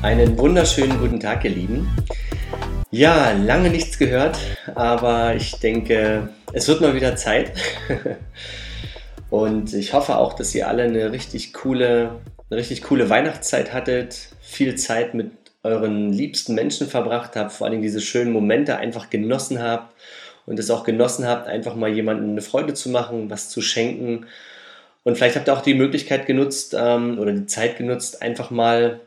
Einen 0.00 0.38
wunderschönen 0.38 1.00
guten 1.00 1.18
Tag, 1.18 1.44
ihr 1.44 1.50
Lieben. 1.50 1.88
Ja, 2.92 3.32
lange 3.32 3.68
nichts 3.68 3.98
gehört, 3.98 4.38
aber 4.76 5.34
ich 5.34 5.56
denke, 5.56 6.28
es 6.52 6.68
wird 6.68 6.80
mal 6.80 6.94
wieder 6.94 7.16
Zeit. 7.16 7.52
Und 9.30 9.74
ich 9.74 9.92
hoffe 9.94 10.16
auch, 10.16 10.34
dass 10.34 10.54
ihr 10.54 10.68
alle 10.68 10.84
eine 10.84 11.10
richtig 11.10 11.52
coole, 11.52 12.12
eine 12.48 12.60
richtig 12.60 12.82
coole 12.82 13.10
Weihnachtszeit 13.10 13.72
hattet, 13.72 14.28
viel 14.40 14.76
Zeit 14.76 15.14
mit 15.14 15.32
euren 15.64 16.12
liebsten 16.12 16.54
Menschen 16.54 16.86
verbracht 16.86 17.34
habt, 17.34 17.50
vor 17.50 17.66
allem 17.66 17.82
diese 17.82 18.00
schönen 18.00 18.32
Momente 18.32 18.76
einfach 18.76 19.10
genossen 19.10 19.60
habt 19.60 19.92
und 20.46 20.60
es 20.60 20.70
auch 20.70 20.84
genossen 20.84 21.26
habt, 21.26 21.48
einfach 21.48 21.74
mal 21.74 21.90
jemandem 21.90 22.30
eine 22.30 22.42
Freude 22.42 22.72
zu 22.72 22.88
machen, 22.90 23.30
was 23.30 23.48
zu 23.48 23.60
schenken. 23.62 24.26
Und 25.02 25.16
vielleicht 25.16 25.34
habt 25.34 25.48
ihr 25.48 25.54
auch 25.54 25.62
die 25.62 25.74
Möglichkeit 25.74 26.26
genutzt 26.26 26.76
ähm, 26.78 27.18
oder 27.18 27.32
die 27.32 27.46
Zeit 27.46 27.78
genutzt, 27.78 28.22
einfach 28.22 28.50
mal 28.50 29.00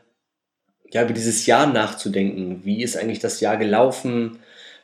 ja, 0.92 1.02
über 1.02 1.12
dieses 1.12 1.46
Jahr 1.46 1.66
nachzudenken. 1.66 2.60
Wie 2.64 2.82
ist 2.82 2.96
eigentlich 2.96 3.18
das 3.18 3.40
Jahr 3.40 3.56
gelaufen? 3.56 4.38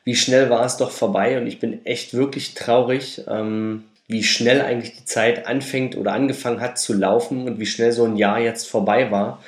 Wie 0.04 0.16
schnell 0.16 0.48
war 0.50 0.64
es 0.64 0.78
doch 0.78 0.90
vorbei? 0.90 1.38
Und 1.38 1.46
ich 1.46 1.60
bin 1.60 1.84
echt 1.84 2.14
wirklich 2.14 2.54
traurig, 2.54 3.22
ähm, 3.28 3.84
wie 4.06 4.24
schnell 4.24 4.62
eigentlich 4.62 4.96
die 4.96 5.04
Zeit 5.04 5.46
anfängt 5.46 5.96
oder 5.96 6.12
angefangen 6.14 6.60
hat 6.60 6.78
zu 6.78 6.94
laufen 6.94 7.46
und 7.46 7.60
wie 7.60 7.66
schnell 7.66 7.92
so 7.92 8.04
ein 8.04 8.16
Jahr 8.16 8.40
jetzt 8.40 8.68
vorbei 8.68 9.10
war. 9.10 9.42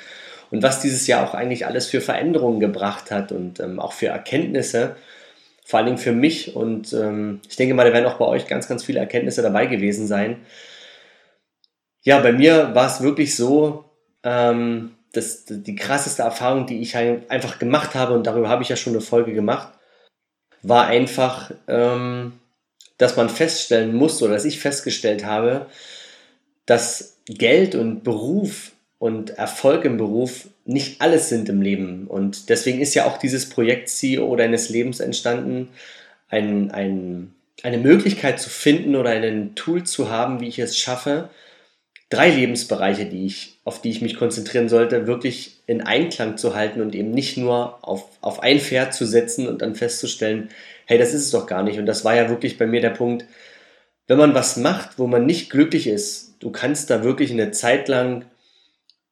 Und 0.51 0.61
was 0.61 0.81
dieses 0.81 1.07
Jahr 1.07 1.27
auch 1.27 1.33
eigentlich 1.33 1.65
alles 1.65 1.87
für 1.87 2.01
Veränderungen 2.01 2.59
gebracht 2.59 3.09
hat 3.09 3.31
und 3.31 3.59
ähm, 3.59 3.79
auch 3.79 3.93
für 3.93 4.07
Erkenntnisse, 4.07 4.95
vor 5.65 5.79
allen 5.79 5.87
Dingen 5.87 5.97
für 5.97 6.11
mich. 6.11 6.55
Und 6.55 6.93
ähm, 6.93 7.39
ich 7.49 7.55
denke 7.55 7.73
mal, 7.73 7.87
da 7.87 7.93
werden 7.93 8.05
auch 8.05 8.17
bei 8.17 8.25
euch 8.25 8.45
ganz, 8.45 8.67
ganz 8.67 8.83
viele 8.83 8.99
Erkenntnisse 8.99 9.41
dabei 9.41 9.65
gewesen 9.65 10.05
sein. 10.05 10.37
Ja, 12.03 12.19
bei 12.19 12.33
mir 12.33 12.75
war 12.75 12.87
es 12.87 13.01
wirklich 13.01 13.35
so, 13.35 13.85
ähm, 14.23 14.91
das, 15.13 15.45
die 15.45 15.75
krasseste 15.75 16.21
Erfahrung, 16.21 16.67
die 16.67 16.79
ich 16.79 16.95
einfach 16.95 17.59
gemacht 17.59 17.95
habe, 17.95 18.13
und 18.13 18.27
darüber 18.27 18.49
habe 18.49 18.63
ich 18.63 18.69
ja 18.69 18.75
schon 18.75 18.93
eine 18.93 19.01
Folge 19.01 19.33
gemacht, 19.33 19.73
war 20.61 20.87
einfach, 20.87 21.51
ähm, 21.67 22.33
dass 22.97 23.17
man 23.17 23.29
feststellen 23.29 23.93
muss, 23.93 24.21
oder 24.21 24.33
dass 24.33 24.45
ich 24.45 24.59
festgestellt 24.59 25.25
habe, 25.25 25.65
dass 26.65 27.17
Geld 27.25 27.75
und 27.75 28.03
Beruf 28.03 28.71
und 28.99 29.31
Erfolg 29.31 29.83
im 29.85 29.97
Beruf 29.97 30.47
nicht 30.65 31.01
alles 31.01 31.29
sind 31.29 31.49
im 31.49 31.61
Leben. 31.61 32.07
Und 32.07 32.49
deswegen 32.49 32.79
ist 32.79 32.93
ja 32.93 33.05
auch 33.05 33.17
dieses 33.17 33.49
Projekt 33.49 33.89
CEO 33.89 34.35
deines 34.35 34.69
Lebens 34.69 34.99
entstanden, 34.99 35.69
ein, 36.29 36.71
ein, 36.71 37.33
eine 37.63 37.79
Möglichkeit 37.79 38.39
zu 38.39 38.49
finden 38.49 38.95
oder 38.95 39.09
ein 39.09 39.55
Tool 39.55 39.83
zu 39.83 40.09
haben, 40.09 40.39
wie 40.39 40.47
ich 40.47 40.59
es 40.59 40.77
schaffe, 40.77 41.29
drei 42.09 42.29
Lebensbereiche, 42.29 43.05
die 43.05 43.25
ich, 43.25 43.50
auf 43.71 43.81
die 43.81 43.89
ich 43.89 44.01
mich 44.01 44.17
konzentrieren 44.17 44.67
sollte, 44.67 45.07
wirklich 45.07 45.61
in 45.65 45.79
Einklang 45.79 46.35
zu 46.35 46.55
halten 46.55 46.81
und 46.81 46.93
eben 46.93 47.11
nicht 47.11 47.37
nur 47.37 47.87
auf, 47.87 48.03
auf 48.19 48.43
ein 48.43 48.59
Pferd 48.59 48.93
zu 48.93 49.05
setzen 49.05 49.47
und 49.47 49.61
dann 49.61 49.75
festzustellen, 49.75 50.49
hey, 50.87 50.97
das 50.97 51.13
ist 51.13 51.23
es 51.23 51.31
doch 51.31 51.47
gar 51.47 51.63
nicht. 51.63 51.79
Und 51.79 51.85
das 51.85 52.03
war 52.03 52.13
ja 52.13 52.27
wirklich 52.27 52.57
bei 52.57 52.67
mir 52.67 52.81
der 52.81 52.89
Punkt, 52.89 53.23
wenn 54.07 54.17
man 54.17 54.35
was 54.35 54.57
macht, 54.57 54.99
wo 54.99 55.07
man 55.07 55.25
nicht 55.25 55.49
glücklich 55.49 55.87
ist, 55.87 56.35
du 56.41 56.49
kannst 56.49 56.89
da 56.89 57.05
wirklich 57.05 57.31
eine 57.31 57.51
Zeit 57.51 57.87
lang 57.87 58.25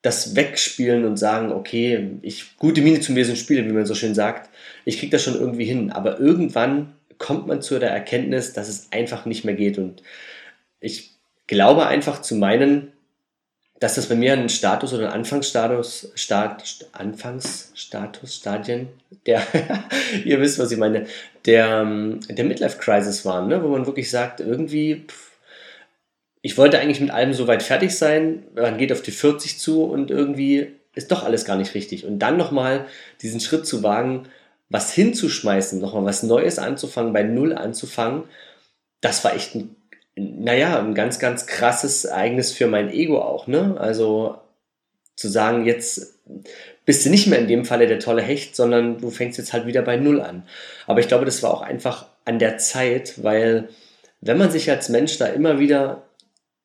das 0.01 0.35
wegspielen 0.35 1.05
und 1.05 1.15
sagen, 1.15 1.53
okay, 1.53 2.17
ich 2.21 2.57
gute 2.57 2.81
Miene 2.81 2.99
zum 2.99 3.15
Wesen 3.15 3.37
spielen, 3.37 3.65
wie 3.69 3.73
man 3.73 3.85
so 3.85 3.95
schön 3.95 4.13
sagt. 4.13 4.49
Ich 4.83 4.99
kriege 4.99 5.11
das 5.13 5.23
schon 5.23 5.35
irgendwie 5.35 5.65
hin, 5.65 5.89
aber 5.89 6.19
irgendwann 6.19 6.95
kommt 7.17 7.47
man 7.47 7.61
zu 7.61 7.79
der 7.79 7.91
Erkenntnis, 7.91 8.51
dass 8.51 8.67
es 8.67 8.91
einfach 8.91 9.25
nicht 9.25 9.45
mehr 9.45 9.55
geht 9.55 9.77
und 9.77 10.03
ich 10.81 11.11
glaube 11.47 11.87
einfach 11.87 12.21
zu 12.21 12.35
meinen, 12.35 12.91
dass 13.79 13.95
das 13.95 14.07
bei 14.07 14.15
mir 14.15 14.33
ein 14.33 14.49
Status 14.49 14.93
oder 14.93 15.07
ein 15.07 15.19
Anfangsstatus, 15.19 16.11
Start, 16.15 16.87
Anfangsstatus, 16.91 18.35
Stadien, 18.35 18.89
der, 19.25 19.41
ihr 20.25 20.39
wisst, 20.41 20.59
was 20.59 20.71
ich 20.71 20.77
meine, 20.77 21.05
der, 21.45 21.81
ähm, 21.81 22.19
der 22.29 22.45
Midlife-Crisis 22.45 23.25
waren, 23.25 23.47
ne? 23.47 23.63
wo 23.63 23.69
man 23.69 23.85
wirklich 23.85 24.09
sagt, 24.09 24.41
irgendwie, 24.41 25.05
pff, 25.07 25.29
ich 26.41 26.57
wollte 26.57 26.79
eigentlich 26.79 27.01
mit 27.01 27.11
allem 27.11 27.33
so 27.33 27.47
weit 27.47 27.63
fertig 27.63 27.95
sein, 27.95 28.43
man 28.55 28.77
geht 28.77 28.91
auf 28.91 29.01
die 29.01 29.11
40 29.11 29.59
zu 29.59 29.83
und 29.83 30.11
irgendwie 30.11 30.75
ist 30.95 31.11
doch 31.11 31.23
alles 31.23 31.45
gar 31.45 31.57
nicht 31.57 31.73
richtig. 31.73 32.05
Und 32.05 32.19
dann 32.19 32.37
nochmal 32.37 32.85
diesen 33.21 33.39
Schritt 33.39 33.65
zu 33.65 33.83
wagen, 33.83 34.27
was 34.69 34.93
hinzuschmeißen, 34.93 35.79
nochmal 35.79 36.05
was 36.05 36.23
Neues 36.23 36.59
anzufangen, 36.59 37.13
bei 37.13 37.23
Null 37.23 37.53
anzufangen, 37.53 38.23
das 39.01 39.23
war 39.23 39.35
echt 39.35 39.55
ein 39.55 39.75
naja, 40.19 40.79
ein 40.79 40.95
ganz, 40.95 41.19
ganz 41.19 41.45
krasses 41.47 42.05
Ereignis 42.05 42.51
für 42.51 42.67
mein 42.67 42.91
Ego 42.91 43.21
auch, 43.21 43.47
ne? 43.47 43.75
Also 43.79 44.37
zu 45.15 45.27
sagen, 45.27 45.65
jetzt 45.65 46.19
bist 46.85 47.05
du 47.05 47.09
nicht 47.09 47.27
mehr 47.27 47.39
in 47.39 47.47
dem 47.47 47.65
Falle 47.65 47.87
der 47.87 47.99
tolle 47.99 48.21
Hecht, 48.21 48.55
sondern 48.55 48.99
du 48.99 49.11
fängst 49.11 49.37
jetzt 49.37 49.53
halt 49.53 49.65
wieder 49.65 49.81
bei 49.81 49.97
Null 49.97 50.21
an. 50.21 50.43
Aber 50.87 50.99
ich 50.99 51.07
glaube, 51.07 51.25
das 51.25 51.43
war 51.43 51.51
auch 51.53 51.61
einfach 51.61 52.07
an 52.25 52.39
der 52.39 52.57
Zeit, 52.57 53.23
weil 53.23 53.69
wenn 54.21 54.37
man 54.37 54.51
sich 54.51 54.69
als 54.69 54.89
Mensch 54.89 55.17
da 55.17 55.27
immer 55.27 55.59
wieder 55.59 56.03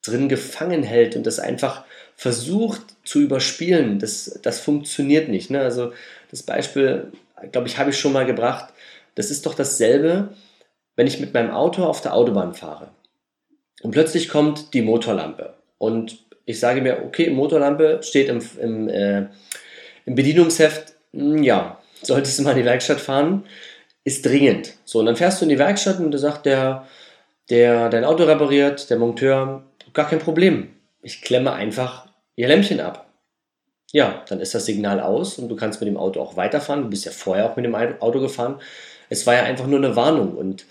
drin 0.03 0.29
gefangen 0.29 0.83
hält 0.83 1.17
und 1.17 1.27
das 1.27 1.39
einfach 1.39 1.85
versucht 2.17 2.83
zu 3.05 3.21
überspielen, 3.21 3.99
das, 3.99 4.39
das 4.43 4.61
funktioniert 4.61 5.29
nicht. 5.29 5.51
Ne? 5.51 5.61
Also 5.61 5.93
das 6.31 6.43
Beispiel, 6.43 7.13
glaube 7.53 7.69
ich, 7.69 7.79
habe 7.79 7.91
ich 7.91 7.99
schon 7.99 8.13
mal 8.13 8.27
gebracht. 8.27 8.73
Das 9.15 9.31
ist 9.31 9.47
doch 9.47 9.55
dasselbe, 9.55 10.31
wenn 10.97 11.07
ich 11.07 11.21
mit 11.21 11.35
meinem 11.35 11.51
Auto 11.51 11.85
auf 11.85 12.01
der 12.01 12.15
Autobahn 12.15 12.55
fahre. 12.55 12.91
Und 13.85 13.91
plötzlich 13.91 14.31
kommt 14.31 14.73
die 14.73 14.81
Motorlampe. 14.81 15.53
Und 15.77 16.17
ich 16.47 16.59
sage 16.59 16.81
mir, 16.81 17.03
okay, 17.05 17.29
Motorlampe 17.29 18.01
steht 18.03 18.31
im, 18.31 18.41
im, 18.59 18.89
äh, 18.89 19.27
im 20.07 20.15
Bedienungsheft, 20.15 20.95
hm, 21.13 21.43
ja, 21.43 21.79
solltest 22.03 22.39
du 22.39 22.45
mal 22.45 22.53
in 22.53 22.57
die 22.57 22.65
Werkstatt 22.65 22.99
fahren, 22.99 23.45
ist 24.03 24.25
dringend. 24.25 24.73
So, 24.87 25.01
und 25.01 25.07
dann 25.07 25.17
fährst 25.17 25.41
du 25.41 25.45
in 25.45 25.51
die 25.51 25.59
Werkstatt 25.59 25.99
und 25.99 26.13
da 26.13 26.17
sagt 26.17 26.47
der, 26.47 26.87
der 27.51 27.91
dein 27.91 28.07
Auto 28.07 28.25
repariert, 28.25 28.89
der 28.89 28.99
Monteur, 28.99 29.65
gar 29.93 30.09
kein 30.09 30.19
Problem. 30.19 30.71
Ich 31.03 31.21
klemme 31.21 31.53
einfach 31.53 32.07
ihr 32.37 32.49
Lämpchen 32.49 32.81
ab. 32.81 33.07
Ja, 33.93 34.25
dann 34.31 34.41
ist 34.41 34.55
das 34.55 34.65
Signal 34.65 34.99
aus 34.99 35.39
und 35.39 35.51
du 35.51 35.57
kannst 35.57 35.83
mit 35.83 35.89
dem 35.89 35.99
Auto 35.99 36.23
auch 36.23 36.39
weiterfahren. 36.39 36.85
Du 36.85 36.89
bist 36.89 37.05
ja 37.05 37.13
vorher 37.13 37.51
auch 37.51 37.57
mit 37.57 37.67
dem 37.67 37.75
Auto 37.75 38.21
gefahren. 38.21 38.63
Es 39.11 39.27
war 39.27 39.35
ja 39.35 39.43
einfach 39.43 39.67
nur 39.67 39.79
eine 39.79 39.95
Warnung 39.95 40.39
und 40.39 40.65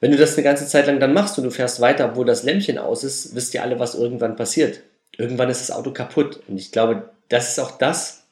wenn 0.00 0.10
du 0.10 0.16
das 0.16 0.34
eine 0.34 0.44
ganze 0.44 0.66
Zeit 0.66 0.86
lang 0.86 1.00
dann 1.00 1.14
machst 1.14 1.38
und 1.38 1.44
du 1.44 1.50
fährst 1.50 1.80
weiter, 1.80 2.10
obwohl 2.10 2.26
das 2.26 2.42
Lämpchen 2.42 2.78
aus 2.78 3.04
ist, 3.04 3.34
wisst 3.34 3.54
ihr 3.54 3.62
alle, 3.62 3.78
was 3.78 3.94
irgendwann 3.94 4.36
passiert. 4.36 4.80
Irgendwann 5.16 5.48
ist 5.48 5.60
das 5.60 5.74
Auto 5.74 5.92
kaputt. 5.92 6.40
Und 6.48 6.58
ich 6.58 6.72
glaube, 6.72 7.10
das 7.28 7.50
ist 7.50 7.58
auch 7.58 7.78
das, 7.78 8.24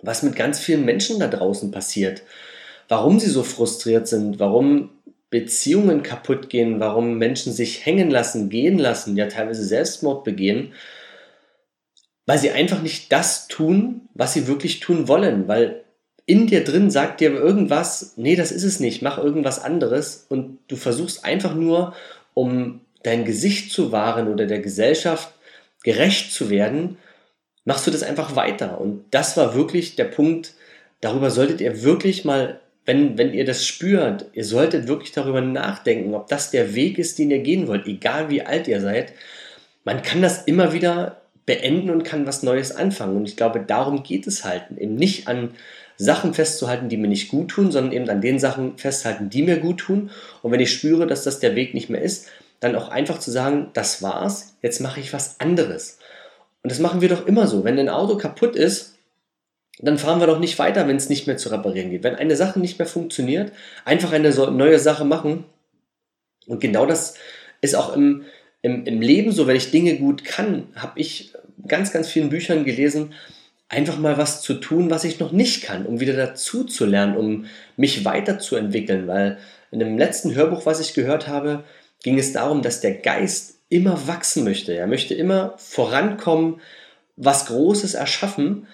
was 0.00 0.22
mit 0.22 0.36
ganz 0.36 0.60
vielen 0.60 0.84
Menschen 0.84 1.20
da 1.20 1.26
draußen 1.26 1.70
passiert. 1.70 2.22
Warum 2.88 3.20
sie 3.20 3.28
so 3.28 3.42
frustriert 3.42 4.08
sind, 4.08 4.38
warum 4.38 4.90
Beziehungen 5.30 6.02
kaputt 6.02 6.48
gehen, 6.48 6.80
warum 6.80 7.18
Menschen 7.18 7.52
sich 7.52 7.84
hängen 7.84 8.10
lassen, 8.10 8.48
gehen 8.48 8.78
lassen, 8.78 9.16
ja 9.16 9.26
teilweise 9.26 9.64
Selbstmord 9.64 10.24
begehen, 10.24 10.72
weil 12.24 12.38
sie 12.38 12.50
einfach 12.50 12.80
nicht 12.80 13.12
das 13.12 13.46
tun, 13.48 14.08
was 14.14 14.32
sie 14.32 14.46
wirklich 14.46 14.80
tun 14.80 15.06
wollen, 15.06 15.48
weil 15.48 15.84
in 16.28 16.46
dir 16.46 16.62
drin 16.62 16.90
sagt 16.90 17.22
dir 17.22 17.32
irgendwas, 17.32 18.12
nee, 18.16 18.36
das 18.36 18.52
ist 18.52 18.62
es 18.62 18.80
nicht, 18.80 19.00
mach 19.00 19.16
irgendwas 19.16 19.64
anderes 19.64 20.26
und 20.28 20.58
du 20.68 20.76
versuchst 20.76 21.24
einfach 21.24 21.54
nur, 21.54 21.94
um 22.34 22.80
dein 23.02 23.24
Gesicht 23.24 23.72
zu 23.72 23.92
wahren 23.92 24.28
oder 24.28 24.44
der 24.44 24.60
Gesellschaft 24.60 25.32
gerecht 25.84 26.30
zu 26.30 26.50
werden, 26.50 26.98
machst 27.64 27.86
du 27.86 27.90
das 27.90 28.02
einfach 28.02 28.36
weiter. 28.36 28.78
Und 28.78 29.04
das 29.10 29.38
war 29.38 29.54
wirklich 29.54 29.96
der 29.96 30.04
Punkt, 30.04 30.52
darüber 31.00 31.30
solltet 31.30 31.62
ihr 31.62 31.82
wirklich 31.82 32.26
mal, 32.26 32.60
wenn, 32.84 33.16
wenn 33.16 33.32
ihr 33.32 33.46
das 33.46 33.66
spürt, 33.66 34.26
ihr 34.34 34.44
solltet 34.44 34.86
wirklich 34.86 35.12
darüber 35.12 35.40
nachdenken, 35.40 36.14
ob 36.14 36.28
das 36.28 36.50
der 36.50 36.74
Weg 36.74 36.98
ist, 36.98 37.18
den 37.18 37.30
ihr 37.30 37.40
gehen 37.40 37.68
wollt, 37.68 37.86
egal 37.86 38.28
wie 38.28 38.42
alt 38.42 38.68
ihr 38.68 38.82
seid. 38.82 39.14
Man 39.84 40.02
kann 40.02 40.20
das 40.20 40.42
immer 40.42 40.74
wieder 40.74 41.22
beenden 41.46 41.88
und 41.88 42.04
kann 42.04 42.26
was 42.26 42.42
Neues 42.42 42.76
anfangen. 42.76 43.16
Und 43.16 43.26
ich 43.26 43.36
glaube, 43.38 43.60
darum 43.66 44.02
geht 44.02 44.26
es 44.26 44.44
halt. 44.44 44.64
Eben 44.76 44.96
nicht 44.96 45.26
an 45.26 45.54
Sachen 45.98 46.32
festzuhalten, 46.32 46.88
die 46.88 46.96
mir 46.96 47.08
nicht 47.08 47.28
gut 47.28 47.48
tun, 47.48 47.72
sondern 47.72 47.92
eben 47.92 48.08
an 48.08 48.20
den 48.20 48.38
Sachen 48.38 48.78
festhalten, 48.78 49.30
die 49.30 49.42
mir 49.42 49.58
gut 49.58 49.80
tun. 49.80 50.10
Und 50.42 50.52
wenn 50.52 50.60
ich 50.60 50.72
spüre, 50.72 51.08
dass 51.08 51.24
das 51.24 51.40
der 51.40 51.56
Weg 51.56 51.74
nicht 51.74 51.90
mehr 51.90 52.00
ist, 52.00 52.28
dann 52.60 52.76
auch 52.76 52.88
einfach 52.88 53.18
zu 53.18 53.32
sagen, 53.32 53.70
das 53.72 54.00
war's, 54.00 54.56
jetzt 54.62 54.80
mache 54.80 55.00
ich 55.00 55.12
was 55.12 55.40
anderes. 55.40 55.98
Und 56.62 56.70
das 56.70 56.78
machen 56.78 57.00
wir 57.00 57.08
doch 57.08 57.26
immer 57.26 57.48
so. 57.48 57.64
Wenn 57.64 57.78
ein 57.78 57.88
Auto 57.88 58.16
kaputt 58.16 58.54
ist, 58.54 58.94
dann 59.80 59.98
fahren 59.98 60.20
wir 60.20 60.26
doch 60.26 60.38
nicht 60.40 60.58
weiter, 60.58 60.88
wenn 60.88 60.96
es 60.96 61.08
nicht 61.08 61.26
mehr 61.26 61.36
zu 61.36 61.50
reparieren 61.50 61.90
geht. 61.90 62.02
Wenn 62.04 62.16
eine 62.16 62.36
Sache 62.36 62.60
nicht 62.60 62.78
mehr 62.78 62.86
funktioniert, 62.88 63.52
einfach 63.84 64.12
eine 64.12 64.30
neue 64.30 64.78
Sache 64.78 65.04
machen. 65.04 65.44
Und 66.46 66.60
genau 66.60 66.86
das 66.86 67.14
ist 67.60 67.74
auch 67.74 67.94
im, 67.94 68.24
im, 68.62 68.84
im 68.86 69.00
Leben 69.00 69.32
so, 69.32 69.46
wenn 69.46 69.56
ich 69.56 69.70
Dinge 69.70 69.96
gut 69.96 70.24
kann, 70.24 70.68
habe 70.74 70.98
ich 70.98 71.32
ganz, 71.66 71.92
ganz 71.92 72.08
vielen 72.08 72.28
Büchern 72.28 72.64
gelesen, 72.64 73.14
einfach 73.68 73.98
mal 73.98 74.16
was 74.16 74.42
zu 74.42 74.54
tun, 74.54 74.90
was 74.90 75.04
ich 75.04 75.18
noch 75.18 75.32
nicht 75.32 75.62
kann, 75.62 75.86
um 75.86 76.00
wieder 76.00 76.14
dazu 76.14 76.64
zu 76.64 76.86
lernen, 76.86 77.16
um 77.16 77.46
mich 77.76 78.04
weiterzuentwickeln. 78.04 79.06
Weil 79.06 79.38
in 79.70 79.78
dem 79.78 79.98
letzten 79.98 80.34
Hörbuch, 80.34 80.64
was 80.66 80.80
ich 80.80 80.94
gehört 80.94 81.28
habe, 81.28 81.64
ging 82.02 82.18
es 82.18 82.32
darum, 82.32 82.62
dass 82.62 82.80
der 82.80 82.94
Geist 82.94 83.56
immer 83.68 84.06
wachsen 84.06 84.44
möchte. 84.44 84.72
Er 84.72 84.86
möchte 84.86 85.14
immer 85.14 85.54
vorankommen, 85.58 86.60
was 87.16 87.46
Großes 87.46 87.94
erschaffen. 87.94 88.66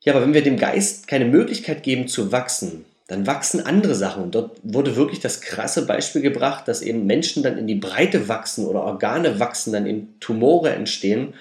Ja, 0.00 0.12
aber 0.12 0.22
wenn 0.22 0.34
wir 0.34 0.42
dem 0.42 0.58
Geist 0.58 1.06
keine 1.06 1.24
Möglichkeit 1.24 1.82
geben 1.82 2.08
zu 2.08 2.32
wachsen, 2.32 2.84
dann 3.06 3.26
wachsen 3.26 3.64
andere 3.64 3.94
Sachen. 3.94 4.24
Und 4.24 4.34
dort 4.34 4.58
wurde 4.62 4.96
wirklich 4.96 5.20
das 5.20 5.40
krasse 5.40 5.86
Beispiel 5.86 6.20
gebracht, 6.22 6.68
dass 6.68 6.82
eben 6.82 7.06
Menschen 7.06 7.42
dann 7.42 7.56
in 7.56 7.66
die 7.66 7.76
Breite 7.76 8.28
wachsen 8.28 8.66
oder 8.66 8.82
Organe 8.82 9.38
wachsen, 9.38 9.72
dann 9.72 9.86
eben 9.86 10.14
Tumore 10.20 10.70
entstehen. 10.70 11.34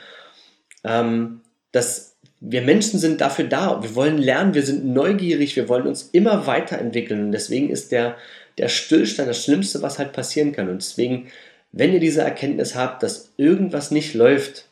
Ähm, 0.83 1.41
dass 1.71 2.10
wir 2.41 2.63
Menschen 2.63 2.99
sind 2.99 3.21
dafür 3.21 3.45
da. 3.45 3.81
Wir 3.83 3.95
wollen 3.95 4.17
lernen, 4.17 4.55
wir 4.55 4.63
sind 4.63 4.83
neugierig, 4.83 5.55
wir 5.55 5.69
wollen 5.69 5.85
uns 5.87 6.09
immer 6.11 6.47
weiterentwickeln. 6.47 7.25
Und 7.25 7.31
deswegen 7.31 7.69
ist 7.69 7.91
der, 7.91 8.17
der 8.57 8.67
Stillstand 8.67 9.29
das 9.29 9.43
Schlimmste, 9.43 9.83
was 9.83 9.99
halt 9.99 10.11
passieren 10.11 10.51
kann. 10.51 10.67
Und 10.67 10.81
deswegen, 10.81 11.27
wenn 11.71 11.93
ihr 11.93 11.99
diese 11.99 12.21
Erkenntnis 12.21 12.75
habt, 12.75 13.03
dass 13.03 13.31
irgendwas 13.37 13.91
nicht 13.91 14.15
läuft, 14.15 14.65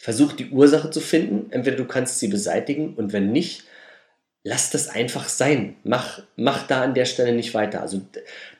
versucht 0.00 0.38
die 0.38 0.50
Ursache 0.50 0.90
zu 0.90 1.00
finden. 1.00 1.50
Entweder 1.50 1.76
du 1.76 1.84
kannst 1.84 2.20
sie 2.20 2.28
beseitigen 2.28 2.94
und 2.94 3.12
wenn 3.12 3.32
nicht, 3.32 3.64
lass 4.44 4.70
das 4.70 4.88
einfach 4.88 5.28
sein. 5.28 5.74
Mach, 5.82 6.22
mach 6.36 6.64
da 6.68 6.82
an 6.82 6.94
der 6.94 7.06
Stelle 7.06 7.32
nicht 7.32 7.54
weiter. 7.54 7.82
Also 7.82 8.02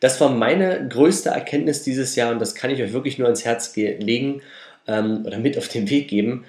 das 0.00 0.20
war 0.20 0.30
meine 0.30 0.88
größte 0.88 1.30
Erkenntnis 1.30 1.84
dieses 1.84 2.16
Jahr 2.16 2.32
und 2.32 2.40
das 2.40 2.56
kann 2.56 2.70
ich 2.70 2.82
euch 2.82 2.92
wirklich 2.92 3.18
nur 3.18 3.28
ans 3.28 3.44
Herz 3.44 3.76
legen 3.76 4.42
ähm, 4.88 5.24
oder 5.24 5.38
mit 5.38 5.56
auf 5.56 5.68
den 5.68 5.88
Weg 5.88 6.08
geben. 6.08 6.44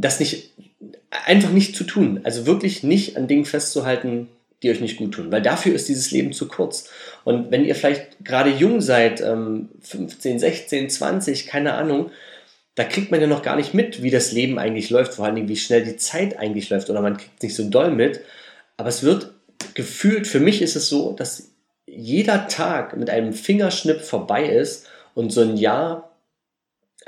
Das 0.00 0.20
nicht, 0.20 0.52
einfach 1.10 1.50
nicht 1.50 1.76
zu 1.76 1.84
tun. 1.84 2.20
Also 2.24 2.46
wirklich 2.46 2.82
nicht 2.82 3.16
an 3.16 3.26
Dingen 3.26 3.44
festzuhalten, 3.44 4.28
die 4.62 4.70
euch 4.70 4.80
nicht 4.80 4.96
gut 4.96 5.14
tun, 5.14 5.30
weil 5.30 5.42
dafür 5.42 5.74
ist 5.74 5.88
dieses 5.88 6.10
Leben 6.10 6.32
zu 6.32 6.48
kurz. 6.48 6.90
Und 7.24 7.50
wenn 7.50 7.64
ihr 7.64 7.74
vielleicht 7.74 8.24
gerade 8.24 8.50
jung 8.50 8.80
seid, 8.80 9.20
ähm, 9.20 9.68
15, 9.82 10.38
16, 10.38 10.90
20, 10.90 11.46
keine 11.46 11.74
Ahnung, 11.74 12.10
da 12.74 12.84
kriegt 12.84 13.10
man 13.10 13.20
ja 13.20 13.26
noch 13.26 13.42
gar 13.42 13.56
nicht 13.56 13.74
mit, 13.74 14.02
wie 14.02 14.10
das 14.10 14.32
Leben 14.32 14.58
eigentlich 14.58 14.90
läuft, 14.90 15.14
vor 15.14 15.24
allen 15.24 15.36
Dingen, 15.36 15.48
wie 15.48 15.56
schnell 15.56 15.84
die 15.84 15.96
Zeit 15.96 16.38
eigentlich 16.38 16.70
läuft 16.70 16.90
oder 16.90 17.00
man 17.00 17.16
kriegt 17.16 17.36
es 17.36 17.42
nicht 17.42 17.56
so 17.56 17.68
doll 17.68 17.90
mit. 17.90 18.20
Aber 18.76 18.88
es 18.88 19.02
wird 19.02 19.32
gefühlt, 19.74 20.26
für 20.26 20.40
mich 20.40 20.62
ist 20.62 20.76
es 20.76 20.88
so, 20.88 21.12
dass 21.12 21.50
jeder 21.86 22.48
Tag 22.48 22.96
mit 22.96 23.10
einem 23.10 23.32
Fingerschnipp 23.32 24.00
vorbei 24.02 24.48
ist 24.48 24.86
und 25.14 25.32
so 25.32 25.40
ein 25.40 25.56
Jahr 25.56 26.07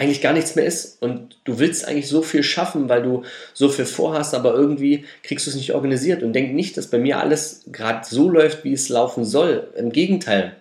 eigentlich 0.01 0.23
gar 0.23 0.33
nichts 0.33 0.57
mehr 0.57 0.65
ist 0.65 1.03
und 1.03 1.39
du 1.45 1.59
willst 1.59 1.87
eigentlich 1.87 2.09
so 2.09 2.23
viel 2.23 2.43
schaffen, 2.43 2.89
weil 2.89 3.03
du 3.03 3.23
so 3.53 3.69
viel 3.69 3.85
vorhast, 3.85 4.35
aber 4.35 4.55
irgendwie 4.55 5.05
kriegst 5.23 5.47
du 5.47 5.51
es 5.51 5.57
nicht 5.57 5.75
organisiert 5.75 6.23
und 6.23 6.33
denk 6.33 6.55
nicht, 6.55 6.79
dass 6.79 6.87
bei 6.87 6.97
mir 6.97 7.19
alles 7.19 7.65
gerade 7.71 8.07
so 8.09 8.31
läuft, 8.31 8.65
wie 8.65 8.73
es 8.73 8.89
laufen 8.89 9.27
soll. 9.27 9.69
Im 9.77 9.93
Gegenteil. 9.93 10.57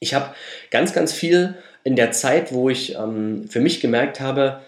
Ich 0.00 0.12
habe 0.12 0.34
ganz, 0.70 0.92
ganz 0.92 1.14
viel 1.14 1.54
in 1.82 1.96
der 1.96 2.12
Zeit, 2.12 2.52
wo 2.52 2.68
ich 2.68 2.94
ähm, 2.94 3.48
für 3.48 3.60
mich 3.60 3.80
gemerkt 3.80 4.20
habe, 4.20 4.60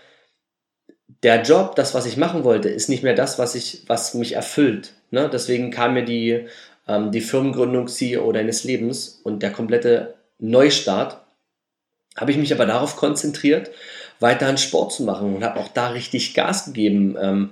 der 1.22 1.42
Job, 1.42 1.76
das, 1.76 1.92
was 1.92 2.06
ich 2.06 2.16
machen 2.16 2.42
wollte, 2.42 2.70
ist 2.70 2.88
nicht 2.88 3.02
mehr 3.02 3.14
das, 3.14 3.38
was, 3.38 3.54
ich, 3.54 3.82
was 3.86 4.14
mich 4.14 4.32
erfüllt. 4.32 4.94
Ne? 5.10 5.28
Deswegen 5.30 5.70
kam 5.70 5.92
mir 5.92 6.06
die, 6.06 6.46
ähm, 6.88 7.12
die 7.12 7.20
Firmengründung 7.20 7.88
CEO 7.88 8.32
deines 8.32 8.64
Lebens 8.64 9.20
und 9.24 9.42
der 9.42 9.50
komplette 9.50 10.14
Neustart. 10.38 11.23
Habe 12.16 12.30
ich 12.30 12.36
mich 12.36 12.52
aber 12.52 12.66
darauf 12.66 12.96
konzentriert, 12.96 13.70
weiterhin 14.20 14.58
Sport 14.58 14.92
zu 14.92 15.02
machen 15.02 15.34
und 15.34 15.44
habe 15.44 15.58
auch 15.60 15.68
da 15.68 15.88
richtig 15.88 16.34
Gas 16.34 16.66
gegeben. 16.66 17.16
Ähm, 17.20 17.50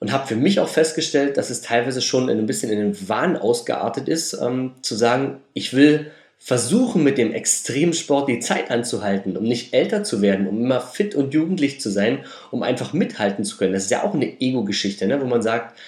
und 0.00 0.12
habe 0.12 0.26
für 0.26 0.36
mich 0.36 0.60
auch 0.60 0.68
festgestellt, 0.68 1.38
dass 1.38 1.48
es 1.48 1.62
teilweise 1.62 2.02
schon 2.02 2.28
ein 2.28 2.44
bisschen 2.44 2.70
in 2.70 2.78
den 2.78 3.08
Wahn 3.08 3.38
ausgeartet 3.38 4.06
ist, 4.06 4.34
ähm, 4.34 4.72
zu 4.82 4.96
sagen, 4.96 5.40
ich 5.54 5.72
will 5.72 6.10
versuchen 6.38 7.02
mit 7.02 7.16
dem 7.16 7.32
Extremsport 7.32 8.28
die 8.28 8.38
Zeit 8.38 8.70
anzuhalten, 8.70 9.34
um 9.38 9.44
nicht 9.44 9.72
älter 9.72 10.04
zu 10.04 10.20
werden, 10.20 10.46
um 10.46 10.60
immer 10.60 10.82
fit 10.82 11.14
und 11.14 11.32
jugendlich 11.32 11.80
zu 11.80 11.88
sein, 11.88 12.26
um 12.50 12.62
einfach 12.62 12.92
mithalten 12.92 13.46
zu 13.46 13.56
können. 13.56 13.72
Das 13.72 13.84
ist 13.84 13.90
ja 13.90 14.02
auch 14.02 14.12
eine 14.12 14.42
Ego-Geschichte, 14.42 15.06
ne? 15.06 15.22
wo 15.22 15.24
man 15.24 15.40
sagt, 15.40 15.78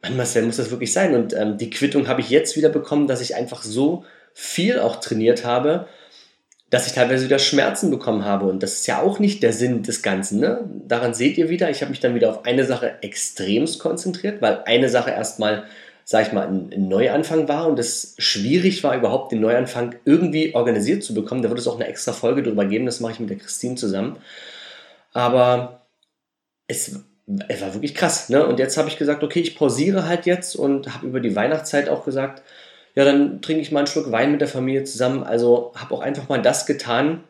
Mann, 0.00 0.16
Marcel, 0.16 0.44
muss 0.44 0.58
das 0.58 0.70
wirklich 0.70 0.92
sein? 0.92 1.16
Und 1.16 1.32
ähm, 1.32 1.58
die 1.58 1.70
Quittung 1.70 2.06
habe 2.06 2.20
ich 2.20 2.30
jetzt 2.30 2.56
wieder 2.56 2.68
bekommen, 2.68 3.08
dass 3.08 3.20
ich 3.20 3.34
einfach 3.34 3.64
so 3.64 4.04
viel 4.32 4.78
auch 4.78 5.00
trainiert 5.00 5.44
habe, 5.44 5.88
dass 6.70 6.86
ich 6.86 6.92
teilweise 6.92 7.24
wieder 7.24 7.38
Schmerzen 7.38 7.90
bekommen 7.90 8.24
habe. 8.24 8.46
Und 8.46 8.62
das 8.62 8.74
ist 8.74 8.86
ja 8.86 9.02
auch 9.02 9.18
nicht 9.18 9.42
der 9.42 9.52
Sinn 9.52 9.82
des 9.82 10.02
Ganzen. 10.02 10.40
Ne? 10.40 10.70
Daran 10.86 11.14
seht 11.14 11.36
ihr 11.36 11.48
wieder, 11.48 11.68
ich 11.68 11.82
habe 11.82 11.90
mich 11.90 12.00
dann 12.00 12.14
wieder 12.14 12.30
auf 12.30 12.44
eine 12.44 12.64
Sache 12.64 12.94
extremst 13.02 13.80
konzentriert, 13.80 14.40
weil 14.40 14.62
eine 14.66 14.88
Sache 14.88 15.10
erstmal 15.10 15.64
sag 16.10 16.26
ich 16.26 16.32
mal, 16.32 16.48
ein, 16.48 16.88
Neuanfang 16.88 17.46
war 17.46 17.68
und 17.68 17.78
es 17.78 18.16
schwierig 18.18 18.82
war, 18.82 18.96
überhaupt 18.96 19.30
den 19.30 19.40
Neuanfang 19.40 19.94
irgendwie 20.04 20.56
organisiert 20.56 21.04
zu 21.04 21.14
bekommen. 21.14 21.40
Da 21.40 21.50
wird 21.50 21.60
es 21.60 21.68
auch 21.68 21.76
eine 21.76 21.86
extra 21.86 22.12
Folge 22.12 22.42
drüber 22.42 22.64
geben, 22.64 22.84
das 22.84 22.98
mache 22.98 23.12
ich 23.12 23.20
mit 23.20 23.30
der 23.30 23.38
Christine 23.38 23.76
zusammen. 23.76 24.16
Aber 25.12 25.86
es, 26.66 27.00
es 27.46 27.60
war 27.60 27.74
wirklich 27.74 27.94
krass. 27.94 28.28
Ne? 28.28 28.44
Und 28.44 28.58
jetzt 28.58 28.76
habe 28.76 28.88
ich 28.88 28.98
gesagt, 28.98 29.22
okay, 29.22 29.38
ich 29.38 29.54
pausiere 29.54 30.08
halt 30.08 30.26
jetzt 30.26 30.56
und 30.56 30.92
habe 30.92 31.06
über 31.06 31.20
die 31.20 31.36
Weihnachtszeit 31.36 31.88
auch 31.88 32.04
gesagt, 32.04 32.42
ja, 32.94 33.04
dann 33.04 33.40
trinke 33.42 33.62
ich 33.62 33.72
mal 33.72 33.80
einen 33.80 33.86
Schluck 33.86 34.10
Wein 34.10 34.32
mit 34.32 34.40
der 34.40 34.48
Familie 34.48 34.84
zusammen. 34.84 35.22
Also 35.22 35.72
habe 35.76 35.94
auch 35.94 36.00
einfach 36.00 36.28
mal 36.28 36.42
das 36.42 36.66
getan, 36.66 37.24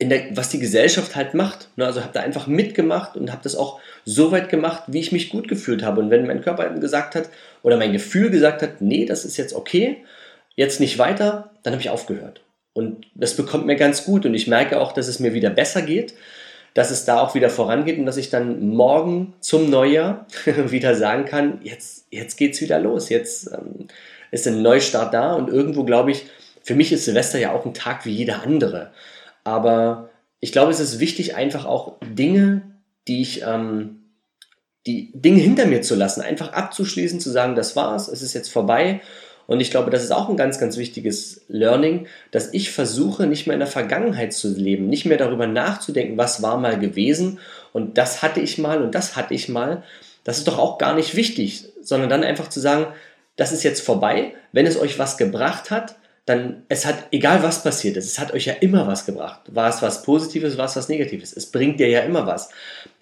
der, 0.00 0.36
was 0.36 0.48
die 0.48 0.58
Gesellschaft 0.58 1.16
halt 1.16 1.34
macht. 1.34 1.68
Ne? 1.76 1.86
Also 1.86 2.00
habe 2.00 2.12
da 2.12 2.20
einfach 2.20 2.46
mitgemacht 2.46 3.16
und 3.16 3.30
habe 3.30 3.42
das 3.42 3.56
auch 3.56 3.80
so 4.04 4.32
weit 4.32 4.48
gemacht, 4.48 4.84
wie 4.86 5.00
ich 5.00 5.12
mich 5.12 5.30
gut 5.30 5.48
gefühlt 5.48 5.82
habe. 5.82 6.00
Und 6.00 6.10
wenn 6.10 6.26
mein 6.26 6.42
Körper 6.42 6.68
gesagt 6.70 7.14
hat 7.14 7.28
oder 7.62 7.76
mein 7.76 7.92
Gefühl 7.92 8.30
gesagt 8.30 8.62
hat, 8.62 8.80
nee, 8.80 9.04
das 9.04 9.24
ist 9.24 9.36
jetzt 9.36 9.54
okay, 9.54 10.04
jetzt 10.56 10.80
nicht 10.80 10.98
weiter, 10.98 11.50
dann 11.62 11.72
habe 11.72 11.80
ich 11.80 11.90
aufgehört. 11.90 12.42
Und 12.72 13.06
das 13.14 13.36
bekommt 13.36 13.66
mir 13.66 13.76
ganz 13.76 14.04
gut 14.04 14.26
und 14.26 14.34
ich 14.34 14.48
merke 14.48 14.80
auch, 14.80 14.92
dass 14.92 15.06
es 15.06 15.20
mir 15.20 15.32
wieder 15.32 15.50
besser 15.50 15.82
geht, 15.82 16.14
dass 16.74 16.90
es 16.90 17.04
da 17.04 17.20
auch 17.20 17.36
wieder 17.36 17.50
vorangeht 17.50 17.98
und 17.98 18.06
dass 18.06 18.16
ich 18.16 18.30
dann 18.30 18.66
morgen 18.66 19.34
zum 19.38 19.70
Neujahr 19.70 20.26
wieder 20.44 20.96
sagen 20.96 21.24
kann, 21.24 21.60
jetzt, 21.62 22.06
jetzt 22.10 22.40
es 22.40 22.60
wieder 22.60 22.80
los, 22.80 23.10
jetzt 23.10 23.52
ähm, 23.52 23.86
ist 24.34 24.46
ein 24.46 24.62
Neustart 24.62 25.14
da 25.14 25.34
und 25.34 25.48
irgendwo 25.48 25.84
glaube 25.84 26.10
ich, 26.10 26.26
für 26.62 26.74
mich 26.74 26.92
ist 26.92 27.04
Silvester 27.04 27.38
ja 27.38 27.52
auch 27.52 27.64
ein 27.64 27.74
Tag 27.74 28.04
wie 28.04 28.10
jeder 28.10 28.42
andere. 28.42 28.90
Aber 29.44 30.10
ich 30.40 30.50
glaube, 30.50 30.72
es 30.72 30.80
ist 30.80 30.98
wichtig, 30.98 31.36
einfach 31.36 31.64
auch 31.64 31.96
Dinge, 32.02 32.62
die 33.06 33.22
ich, 33.22 33.42
ähm, 33.42 34.00
die 34.86 35.12
Dinge 35.14 35.40
hinter 35.40 35.66
mir 35.66 35.82
zu 35.82 35.94
lassen, 35.94 36.20
einfach 36.20 36.52
abzuschließen, 36.52 37.20
zu 37.20 37.30
sagen, 37.30 37.54
das 37.54 37.76
war's, 37.76 38.08
es 38.08 38.22
ist 38.22 38.34
jetzt 38.34 38.50
vorbei. 38.50 39.00
Und 39.46 39.60
ich 39.60 39.70
glaube, 39.70 39.90
das 39.90 40.02
ist 40.02 40.10
auch 40.10 40.28
ein 40.30 40.38
ganz, 40.38 40.58
ganz 40.58 40.78
wichtiges 40.78 41.42
Learning, 41.48 42.06
dass 42.30 42.52
ich 42.54 42.70
versuche, 42.70 43.26
nicht 43.26 43.46
mehr 43.46 43.54
in 43.54 43.60
der 43.60 43.68
Vergangenheit 43.68 44.32
zu 44.32 44.48
leben, 44.48 44.88
nicht 44.88 45.04
mehr 45.04 45.18
darüber 45.18 45.46
nachzudenken, 45.46 46.16
was 46.16 46.42
war 46.42 46.58
mal 46.58 46.78
gewesen 46.78 47.38
und 47.72 47.98
das 47.98 48.22
hatte 48.22 48.40
ich 48.40 48.56
mal 48.56 48.82
und 48.82 48.94
das 48.94 49.16
hatte 49.16 49.34
ich 49.34 49.48
mal. 49.50 49.82
Das 50.24 50.38
ist 50.38 50.48
doch 50.48 50.58
auch 50.58 50.78
gar 50.78 50.94
nicht 50.94 51.14
wichtig, 51.14 51.66
sondern 51.82 52.08
dann 52.08 52.24
einfach 52.24 52.48
zu 52.48 52.58
sagen, 52.58 52.86
das 53.36 53.52
ist 53.52 53.62
jetzt 53.64 53.82
vorbei. 53.82 54.34
Wenn 54.52 54.66
es 54.66 54.78
euch 54.78 54.98
was 54.98 55.16
gebracht 55.16 55.70
hat, 55.70 55.96
dann 56.26 56.62
es 56.68 56.86
hat, 56.86 57.08
egal 57.10 57.42
was 57.42 57.62
passiert 57.62 57.98
ist, 57.98 58.06
es 58.06 58.18
hat 58.18 58.32
euch 58.32 58.46
ja 58.46 58.54
immer 58.54 58.86
was 58.86 59.04
gebracht. 59.04 59.42
War 59.54 59.68
es 59.68 59.82
was 59.82 60.02
Positives, 60.02 60.56
war 60.56 60.64
es 60.64 60.76
was 60.76 60.88
Negatives. 60.88 61.34
Es 61.36 61.50
bringt 61.50 61.80
dir 61.80 61.88
ja 61.88 62.00
immer 62.00 62.26
was. 62.26 62.48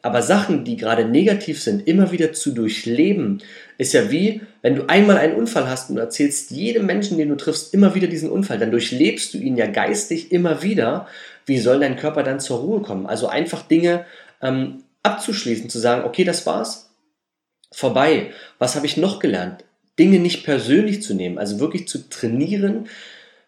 Aber 0.01 0.23
Sachen, 0.23 0.65
die 0.65 0.77
gerade 0.77 1.05
negativ 1.05 1.63
sind, 1.63 1.87
immer 1.87 2.11
wieder 2.11 2.33
zu 2.33 2.51
durchleben, 2.51 3.41
ist 3.79 3.93
ja 3.93 4.11
wie, 4.11 4.41
wenn 4.63 4.75
du 4.75 4.89
einmal 4.89 5.19
einen 5.19 5.37
Unfall 5.37 5.69
hast 5.69 5.91
und 5.91 5.99
erzählst 5.99 6.51
jedem 6.51 6.87
Menschen, 6.87 7.17
den 7.17 7.29
du 7.29 7.37
triffst, 7.37 7.73
immer 7.73 7.95
wieder 7.95 8.09
diesen 8.09 8.29
Unfall, 8.29 8.59
dann 8.59 8.73
durchlebst 8.73 9.35
du 9.35 9.39
ihn 9.39 9.57
ja 9.57 9.67
geistig 9.67 10.33
immer 10.33 10.65
wieder. 10.65 11.07
Wie 11.47 11.59
soll 11.59 11.79
dein 11.79 11.97
Körper 11.97 12.25
dann 12.25 12.41
zur 12.41 12.59
Ruhe 12.59 12.83
kommen? 12.83 13.07
Also 13.07 13.29
einfach 13.29 13.63
Dinge 13.63 14.05
ähm, 14.41 14.83
abzuschließen, 15.05 15.71
zu 15.71 15.79
sagen, 15.79 16.05
okay, 16.05 16.25
das 16.25 16.45
war's, 16.45 16.91
vorbei. 17.71 18.33
Was 18.59 18.75
habe 18.75 18.87
ich 18.87 18.97
noch 18.97 19.21
gelernt? 19.21 19.65
Dinge 19.99 20.19
nicht 20.19 20.45
persönlich 20.45 21.03
zu 21.03 21.15
nehmen, 21.15 21.39
also 21.39 21.61
wirklich 21.61 21.87
zu 21.89 22.09
trainieren, 22.09 22.89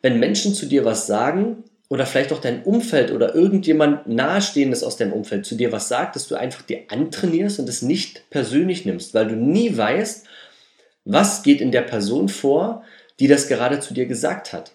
wenn 0.03 0.21
Menschen 0.21 0.55
zu 0.55 0.67
dir 0.67 0.85
was 0.85 1.07
sagen 1.07 1.65
oder 1.89 2.07
vielleicht 2.07 2.33
auch 2.33 2.41
dein 2.41 2.63
Umfeld 2.63 3.11
oder 3.11 3.35
irgendjemand 3.35 4.07
Nahestehendes 4.07 4.83
aus 4.83 4.97
deinem 4.97 5.13
Umfeld 5.13 5.47
zu 5.47 5.55
dir 5.55 5.73
was 5.73 5.89
sagt, 5.89 6.17
dass 6.17 6.29
du 6.29 6.35
einfach 6.35 6.63
dir 6.63 6.83
antrainierst 6.89 7.59
und 7.59 7.69
es 7.69 7.83
nicht 7.83 8.29
persönlich 8.31 8.85
nimmst, 8.85 9.15
weil 9.15 9.29
du 9.29 9.37
nie 9.37 9.77
weißt, 9.77 10.27
was 11.05 11.43
geht 11.43 11.61
in 11.61 11.73
der 11.73 11.83
Person 11.83 12.29
vor, 12.29 12.85
die 13.21 13.29
das 13.29 13.49
gerade 13.49 13.81
zu 13.81 13.95
dir 13.95 14.07
gesagt 14.07 14.53
hat. 14.53 14.73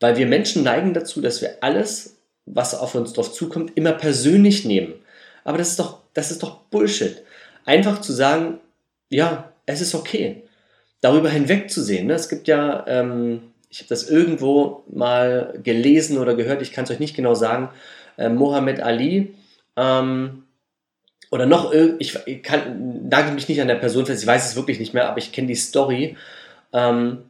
Weil 0.00 0.16
wir 0.16 0.26
Menschen 0.26 0.62
neigen 0.62 0.92
dazu, 0.92 1.20
dass 1.20 1.40
wir 1.40 1.62
alles, 1.62 2.16
was 2.46 2.74
auf 2.74 2.94
uns 2.94 3.12
drauf 3.12 3.32
zukommt, 3.32 3.72
immer 3.76 3.92
persönlich 3.92 4.64
nehmen. 4.64 4.94
Aber 5.44 5.58
das 5.58 5.70
ist 5.70 5.78
doch, 5.78 6.00
das 6.12 6.30
ist 6.30 6.42
doch 6.42 6.60
Bullshit. 6.64 7.22
Einfach 7.64 8.00
zu 8.00 8.12
sagen, 8.12 8.60
ja, 9.08 9.52
es 9.66 9.80
ist 9.80 9.94
okay, 9.94 10.43
darüber 11.04 11.28
hinwegzusehen. 11.28 12.06
Ne? 12.06 12.14
Es 12.14 12.30
gibt 12.30 12.48
ja, 12.48 12.82
ähm, 12.88 13.42
ich 13.68 13.80
habe 13.80 13.90
das 13.90 14.08
irgendwo 14.08 14.84
mal 14.90 15.52
gelesen 15.62 16.16
oder 16.16 16.34
gehört, 16.34 16.62
ich 16.62 16.72
kann 16.72 16.84
es 16.84 16.90
euch 16.90 16.98
nicht 16.98 17.14
genau 17.14 17.34
sagen, 17.34 17.68
äh, 18.16 18.30
Mohammed 18.30 18.80
Ali, 18.80 19.34
ähm, 19.76 20.44
oder 21.30 21.44
noch, 21.46 21.72
ich 21.98 22.16
kann, 22.42 23.08
nagel 23.08 23.34
mich 23.34 23.48
nicht 23.48 23.60
an 23.60 23.68
der 23.68 23.74
Person 23.74 24.06
fest, 24.06 24.22
ich 24.22 24.26
weiß 24.26 24.48
es 24.48 24.56
wirklich 24.56 24.78
nicht 24.78 24.94
mehr, 24.94 25.08
aber 25.08 25.18
ich 25.18 25.32
kenne 25.32 25.48
die 25.48 25.56
Story. 25.56 26.16
Ähm, 26.72 27.24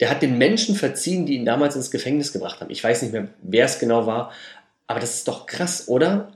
der 0.00 0.10
hat 0.10 0.22
den 0.22 0.38
Menschen 0.38 0.74
verziehen, 0.74 1.26
die 1.26 1.34
ihn 1.34 1.44
damals 1.44 1.76
ins 1.76 1.92
Gefängnis 1.92 2.32
gebracht 2.32 2.60
haben. 2.60 2.70
Ich 2.70 2.82
weiß 2.82 3.02
nicht 3.02 3.12
mehr, 3.12 3.28
wer 3.42 3.66
es 3.66 3.78
genau 3.78 4.06
war, 4.06 4.32
aber 4.88 4.98
das 4.98 5.14
ist 5.14 5.28
doch 5.28 5.46
krass, 5.46 5.86
oder? 5.86 6.32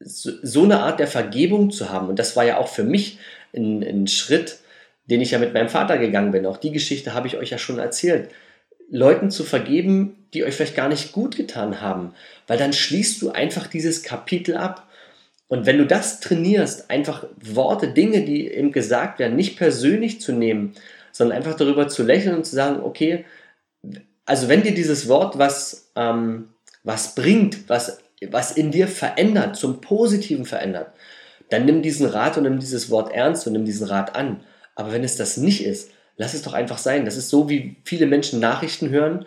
So, 0.00 0.32
so, 0.42 0.64
eine 0.64 0.80
Art 0.80 1.00
der 1.00 1.06
Vergebung 1.06 1.70
zu 1.70 1.88
haben. 1.88 2.08
Und 2.08 2.18
das 2.18 2.36
war 2.36 2.44
ja 2.44 2.58
auch 2.58 2.68
für 2.68 2.84
mich 2.84 3.18
ein, 3.54 3.82
ein 3.82 4.06
Schritt, 4.06 4.58
den 5.08 5.20
ich 5.20 5.30
ja 5.30 5.38
mit 5.38 5.54
meinem 5.54 5.68
Vater 5.68 5.98
gegangen 5.98 6.32
bin. 6.32 6.46
Auch 6.46 6.58
die 6.58 6.72
Geschichte 6.72 7.14
habe 7.14 7.26
ich 7.26 7.36
euch 7.36 7.50
ja 7.50 7.58
schon 7.58 7.78
erzählt. 7.78 8.30
Leuten 8.90 9.30
zu 9.30 9.44
vergeben, 9.44 10.26
die 10.32 10.44
euch 10.44 10.54
vielleicht 10.54 10.76
gar 10.76 10.88
nicht 10.88 11.12
gut 11.12 11.36
getan 11.36 11.80
haben, 11.80 12.14
weil 12.46 12.58
dann 12.58 12.72
schließt 12.72 13.20
du 13.20 13.30
einfach 13.30 13.66
dieses 13.66 14.02
Kapitel 14.02 14.56
ab. 14.56 14.86
Und 15.48 15.64
wenn 15.66 15.78
du 15.78 15.86
das 15.86 16.20
trainierst, 16.20 16.90
einfach 16.90 17.24
Worte, 17.42 17.88
Dinge, 17.88 18.22
die 18.24 18.48
eben 18.48 18.72
gesagt 18.72 19.18
werden, 19.18 19.36
nicht 19.36 19.56
persönlich 19.56 20.20
zu 20.20 20.32
nehmen, 20.32 20.74
sondern 21.12 21.36
einfach 21.36 21.54
darüber 21.54 21.88
zu 21.88 22.02
lächeln 22.02 22.36
und 22.36 22.44
zu 22.44 22.54
sagen, 22.54 22.80
okay, 22.82 23.24
also 24.26 24.48
wenn 24.48 24.62
dir 24.62 24.74
dieses 24.74 25.08
Wort 25.08 25.38
was, 25.38 25.90
ähm, 25.96 26.50
was 26.84 27.14
bringt, 27.14 27.68
was, 27.68 27.98
was 28.30 28.52
in 28.52 28.70
dir 28.70 28.88
verändert, 28.88 29.56
zum 29.56 29.80
Positiven 29.80 30.44
verändert, 30.44 30.92
dann 31.48 31.64
nimm 31.64 31.80
diesen 31.80 32.06
Rat 32.06 32.36
und 32.36 32.42
nimm 32.42 32.58
dieses 32.58 32.90
Wort 32.90 33.12
ernst 33.12 33.46
und 33.46 33.54
nimm 33.54 33.64
diesen 33.64 33.86
Rat 33.86 34.14
an. 34.14 34.40
Aber 34.78 34.92
wenn 34.92 35.02
es 35.02 35.16
das 35.16 35.36
nicht 35.36 35.64
ist, 35.64 35.90
lass 36.16 36.34
es 36.34 36.42
doch 36.42 36.52
einfach 36.52 36.78
sein. 36.78 37.04
Das 37.04 37.16
ist 37.16 37.28
so, 37.28 37.48
wie 37.48 37.76
viele 37.84 38.06
Menschen 38.06 38.38
Nachrichten 38.38 38.90
hören 38.90 39.26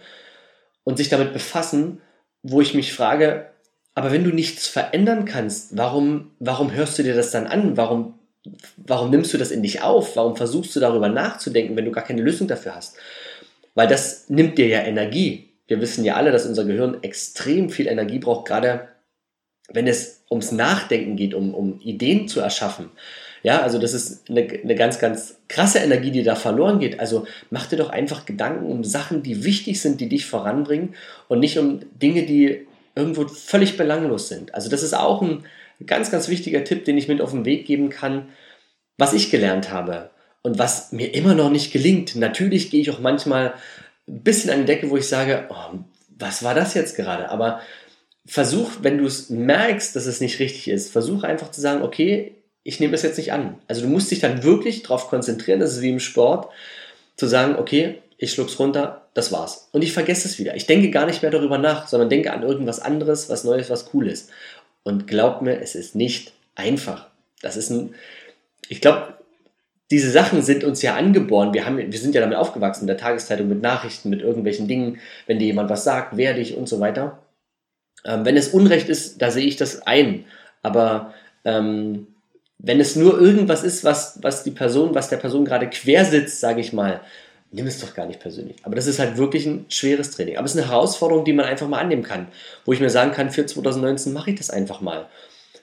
und 0.84 0.98
sich 0.98 1.10
damit 1.10 1.34
befassen, 1.34 2.02
wo 2.42 2.62
ich 2.62 2.74
mich 2.74 2.94
frage, 2.94 3.52
aber 3.94 4.12
wenn 4.12 4.24
du 4.24 4.32
nichts 4.32 4.68
verändern 4.68 5.26
kannst, 5.26 5.78
warum, 5.78 6.32
warum 6.40 6.72
hörst 6.72 6.98
du 6.98 7.04
dir 7.04 7.14
das 7.14 7.32
dann 7.32 7.46
an? 7.46 7.76
Warum 7.76 8.16
warum 8.78 9.10
nimmst 9.10 9.34
du 9.34 9.38
das 9.38 9.52
in 9.52 9.62
dich 9.62 9.82
auf? 9.82 10.16
Warum 10.16 10.36
versuchst 10.36 10.76
du 10.76 10.80
darüber 10.80 11.10
nachzudenken, 11.10 11.76
wenn 11.76 11.86
du 11.86 11.92
gar 11.92 12.04
keine 12.04 12.22
Lösung 12.22 12.48
dafür 12.48 12.76
hast? 12.76 12.98
Weil 13.76 13.88
das 13.88 14.30
nimmt 14.30 14.58
dir 14.58 14.68
ja 14.68 14.82
Energie. 14.82 15.50
Wir 15.68 15.80
wissen 15.80 16.04
ja 16.04 16.16
alle, 16.16 16.32
dass 16.32 16.46
unser 16.46 16.66
Gehirn 16.66 17.04
extrem 17.04 17.70
viel 17.70 17.88
Energie 17.88 18.20
braucht, 18.20 18.48
gerade 18.48 18.88
wenn 19.70 19.88
es 19.88 20.24
ums 20.30 20.52
Nachdenken 20.52 21.16
geht, 21.16 21.34
um, 21.34 21.54
um 21.54 21.80
Ideen 21.80 22.28
zu 22.28 22.42
erschaffen. 22.42 22.90
Ja, 23.44 23.62
also 23.62 23.80
das 23.80 23.94
ist 23.94 24.30
eine, 24.30 24.48
eine 24.48 24.76
ganz, 24.76 25.00
ganz 25.00 25.38
krasse 25.48 25.80
Energie, 25.80 26.12
die 26.12 26.24
da 26.24 26.36
verloren 26.36 26.80
geht. 26.80 27.00
Also 27.00 27.26
mach 27.50 27.66
dir 27.66 27.78
doch 27.78 27.90
einfach 27.90 28.26
Gedanken 28.26 28.66
um 28.66 28.84
Sachen, 28.84 29.24
die 29.24 29.44
wichtig 29.44 29.82
sind, 29.82 30.00
die 30.00 30.10
dich 30.10 30.26
voranbringen 30.26 30.96
und 31.28 31.40
nicht 31.40 31.58
um 31.58 31.82
Dinge, 32.00 32.24
die 32.24 32.68
irgendwo 32.96 33.28
völlig 33.28 33.78
belanglos 33.78 34.28
sind. 34.28 34.54
Also 34.54 34.70
das 34.70 34.84
ist 34.84 34.94
auch 34.94 35.22
ein, 35.22 35.44
ganz, 35.88 36.12
ganz 36.12 36.28
wichtiger 36.28 36.64
Tipp, 36.64 36.86
den 36.86 36.98
ich 36.98 37.08
mit 37.08 37.22
auf 37.22 37.32
den 37.32 37.46
Weg 37.46 37.66
geben 37.66 37.90
kann, 37.90 38.30
was 38.98 39.14
ich 39.14 39.32
gelernt 39.32 39.72
habe 39.72 40.12
und 40.44 40.60
was 40.60 40.92
mir 40.92 41.14
immer 41.16 41.34
noch 41.34 41.50
nicht 41.50 41.72
gelingt. 41.72 42.16
Natürlich 42.16 42.70
gehe 42.70 42.82
ich 42.82 42.92
auch 42.92 43.00
manchmal 43.00 43.54
ein 44.08 44.22
bisschen 44.22 44.52
an 44.52 44.60
die 44.60 44.66
Decke, 44.66 44.90
wo 44.90 44.98
ich 44.98 45.08
sage, 45.08 45.46
oh, 45.50 45.80
was 46.20 46.44
war 46.44 46.54
das 46.54 46.74
jetzt 46.74 46.96
gerade? 46.96 47.30
Aber 47.30 47.62
versuch, 48.26 48.70
wenn 48.82 48.98
du 48.98 49.06
es 49.06 49.30
merkst, 49.30 49.96
dass 49.96 50.06
es 50.06 50.22
nicht 50.22 50.40
richtig 50.40 50.68
ist, 50.68 50.92
versuch 50.92 51.24
einfach 51.24 51.52
zu 51.52 51.62
sagen, 51.62 51.82
okay, 51.82 52.36
ich 52.64 52.80
nehme 52.80 52.92
das 52.92 53.04
jetzt 53.04 53.18
nicht 53.18 53.34
an. 53.34 53.58
Also 53.68 53.82
du 53.82 53.88
musst 53.88 54.12
dich 54.12 54.20
dann 54.20 54.44
wirklich 54.44 54.84
darauf 54.84 55.08
konzentrieren, 55.10 55.60
das 55.60 55.74
ist 55.74 55.82
wie 55.82 55.90
im 55.90 56.00
Sport, 56.00 56.50
zu 57.16 57.28
sagen, 57.28 57.56
okay, 57.56 58.02
ich 58.18 58.32
schluck's 58.32 58.60
runter, 58.60 59.08
das 59.14 59.32
war's. 59.32 59.70
Und 59.72 59.84
ich 59.84 59.94
vergesse 59.94 60.28
es 60.28 60.38
wieder. 60.38 60.56
Ich 60.56 60.68
denke 60.68 60.92
gar 60.92 61.06
nicht 61.06 61.22
mehr 61.22 61.32
darüber 61.32 61.58
nach, 61.58 61.88
sondern 61.88 62.10
denke 62.10 62.32
an 62.32 62.44
irgendwas 62.44 62.80
anderes, 62.80 63.30
was 63.30 63.44
Neues, 63.44 63.70
was 63.70 63.86
Cooles. 63.86 64.30
Und 64.84 65.08
glaubt 65.08 65.42
mir, 65.42 65.60
es 65.60 65.76
ist 65.76 65.96
nicht 65.96 66.34
einfach. 66.56 67.08
Das 67.42 67.58
ist 67.58 67.72
ein, 67.72 67.96
ich 68.70 68.80
glaube, 68.80 69.16
diese 69.90 70.12
Sachen 70.12 70.42
sind 70.42 70.64
uns 70.64 70.82
ja 70.82 70.96
angeboren. 70.96 71.54
Wir, 71.54 71.66
haben, 71.66 71.78
wir 71.78 72.00
sind 72.00 72.16
ja 72.16 72.22
damit 72.22 72.38
aufgewachsen, 72.38 72.84
in 72.84 72.88
der 72.88 72.98
Tageszeitung 72.98 73.50
mit 73.50 73.62
Nachrichten, 73.62 74.10
mit 74.10 74.22
irgendwelchen 74.22 74.68
Dingen, 74.68 75.00
wenn 75.28 75.40
dir 75.40 75.48
jemand 75.48 75.70
was 75.70 75.84
sagt, 75.84 76.16
werde 76.16 76.40
ich 76.40 76.56
und 76.56 76.70
so 76.70 76.80
weiter. 76.80 77.20
Ähm, 78.06 78.24
wenn 78.24 78.38
es 78.38 78.50
Unrecht 78.50 78.88
ist, 78.88 79.22
da 79.22 79.32
sehe 79.32 79.46
ich 79.46 79.58
das 79.58 79.82
ein. 79.86 80.26
Aber 80.62 81.14
ähm, 81.44 82.08
wenn 82.64 82.80
es 82.80 82.96
nur 82.96 83.20
irgendwas 83.20 83.64
ist, 83.64 83.84
was, 83.84 84.20
was 84.22 84.44
die 84.44 84.52
Person, 84.52 84.94
was 84.94 85.10
der 85.10 85.18
Person 85.18 85.46
gerade 85.46 85.70
quer 85.70 86.06
sitzt, 86.06 86.40
sage 86.40 86.62
ich 86.62 86.74
mal, 86.74 87.02
nimm 87.52 87.66
es 87.68 87.80
doch 87.80 87.94
gar 87.96 88.06
nicht 88.06 88.20
persönlich. 88.20 88.58
Aber 88.64 88.76
das 88.76 88.88
ist 88.88 89.00
halt 89.00 89.18
wirklich 89.18 89.46
ein 89.46 89.66
schweres 89.70 90.12
Training. 90.12 90.38
Aber 90.38 90.46
es 90.46 90.54
ist 90.54 90.62
eine 90.62 90.70
Herausforderung, 90.70 91.26
die 91.26 91.34
man 91.34 91.46
einfach 91.46 91.68
mal 91.68 91.80
annehmen 91.80 92.04
kann. 92.04 92.28
Wo 92.66 92.72
ich 92.72 92.80
mir 92.80 92.90
sagen 92.90 93.12
kann, 93.12 93.32
für 93.32 93.46
2019 93.46 94.14
mache 94.14 94.32
ich 94.32 94.38
das 94.38 94.52
einfach 94.52 94.80
mal. 94.80 95.08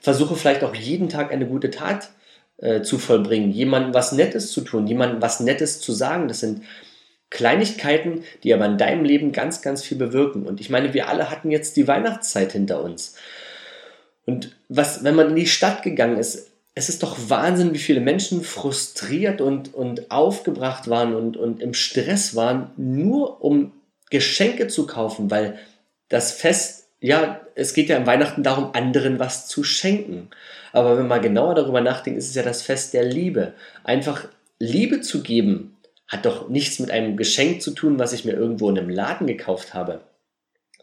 Versuche 0.00 0.36
vielleicht 0.36 0.64
auch 0.64 0.74
jeden 0.74 1.08
Tag 1.08 1.32
eine 1.32 1.46
gute 1.46 1.70
Tat 1.70 2.10
äh, 2.58 2.82
zu 2.82 2.98
vollbringen, 2.98 3.52
jemandem 3.52 3.94
was 3.94 4.12
Nettes 4.12 4.52
zu 4.52 4.62
tun, 4.62 4.86
jemandem 4.86 5.22
was 5.22 5.40
Nettes 5.40 5.80
zu 5.80 5.92
sagen. 5.92 6.26
Das 6.26 6.40
sind 6.40 6.62
Kleinigkeiten, 7.30 8.24
die 8.42 8.52
aber 8.52 8.66
in 8.66 8.78
deinem 8.78 9.04
Leben 9.04 9.32
ganz, 9.32 9.62
ganz 9.62 9.84
viel 9.84 9.98
bewirken. 9.98 10.46
Und 10.46 10.60
ich 10.60 10.68
meine, 10.68 10.94
wir 10.94 11.08
alle 11.08 11.30
hatten 11.30 11.50
jetzt 11.50 11.76
die 11.76 11.86
Weihnachtszeit 11.86 12.52
hinter 12.52 12.82
uns. 12.82 13.14
Und 14.24 14.56
was, 14.68 15.04
wenn 15.04 15.14
man 15.14 15.30
in 15.30 15.36
die 15.36 15.46
Stadt 15.46 15.82
gegangen 15.82 16.18
ist, 16.18 16.50
es 16.78 16.88
ist 16.88 17.02
doch 17.02 17.18
Wahnsinn, 17.28 17.74
wie 17.74 17.78
viele 17.78 18.00
Menschen 18.00 18.44
frustriert 18.44 19.40
und, 19.40 19.74
und 19.74 20.12
aufgebracht 20.12 20.88
waren 20.88 21.12
und, 21.12 21.36
und 21.36 21.60
im 21.60 21.74
Stress 21.74 22.36
waren, 22.36 22.70
nur 22.76 23.42
um 23.42 23.72
Geschenke 24.10 24.68
zu 24.68 24.86
kaufen, 24.86 25.28
weil 25.28 25.58
das 26.08 26.30
Fest, 26.30 26.86
ja, 27.00 27.40
es 27.56 27.74
geht 27.74 27.88
ja 27.88 27.96
im 27.96 28.06
Weihnachten 28.06 28.44
darum, 28.44 28.74
anderen 28.74 29.18
was 29.18 29.48
zu 29.48 29.64
schenken. 29.64 30.30
Aber 30.72 30.96
wenn 30.96 31.08
man 31.08 31.20
genauer 31.20 31.56
darüber 31.56 31.80
nachdenkt, 31.80 32.16
ist 32.16 32.28
es 32.28 32.36
ja 32.36 32.44
das 32.44 32.62
Fest 32.62 32.94
der 32.94 33.02
Liebe. 33.02 33.54
Einfach 33.82 34.28
Liebe 34.60 35.00
zu 35.00 35.24
geben, 35.24 35.76
hat 36.06 36.26
doch 36.26 36.48
nichts 36.48 36.78
mit 36.78 36.92
einem 36.92 37.16
Geschenk 37.16 37.60
zu 37.60 37.72
tun, 37.72 37.98
was 37.98 38.12
ich 38.12 38.24
mir 38.24 38.34
irgendwo 38.34 38.70
in 38.70 38.78
einem 38.78 38.88
Laden 38.88 39.26
gekauft 39.26 39.74
habe 39.74 40.00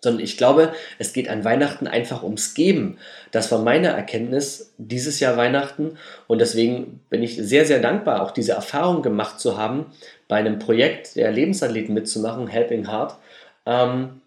sondern 0.05 0.23
ich 0.23 0.37
glaube, 0.37 0.71
es 0.99 1.11
geht 1.11 1.29
an 1.29 1.43
Weihnachten 1.43 1.87
einfach 1.87 2.23
ums 2.23 2.53
Geben. 2.53 2.97
Das 3.31 3.51
war 3.51 3.59
meine 3.59 3.87
Erkenntnis 3.87 4.73
dieses 4.77 5.19
Jahr 5.19 5.35
Weihnachten 5.35 5.97
und 6.27 6.39
deswegen 6.39 7.01
bin 7.09 7.21
ich 7.21 7.35
sehr, 7.35 7.65
sehr 7.65 7.79
dankbar, 7.79 8.21
auch 8.21 8.31
diese 8.31 8.53
Erfahrung 8.53 9.01
gemacht 9.01 9.39
zu 9.39 9.57
haben, 9.57 9.87
bei 10.27 10.37
einem 10.37 10.59
Projekt 10.59 11.15
der 11.15 11.31
Lebensathleten 11.31 11.93
mitzumachen, 11.93 12.47
Helping 12.47 12.89
Heart, 12.89 13.17
ähm, 13.65 14.21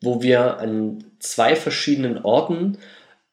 wo 0.00 0.22
wir 0.22 0.58
an 0.58 1.04
zwei 1.18 1.56
verschiedenen 1.56 2.24
Orten 2.24 2.78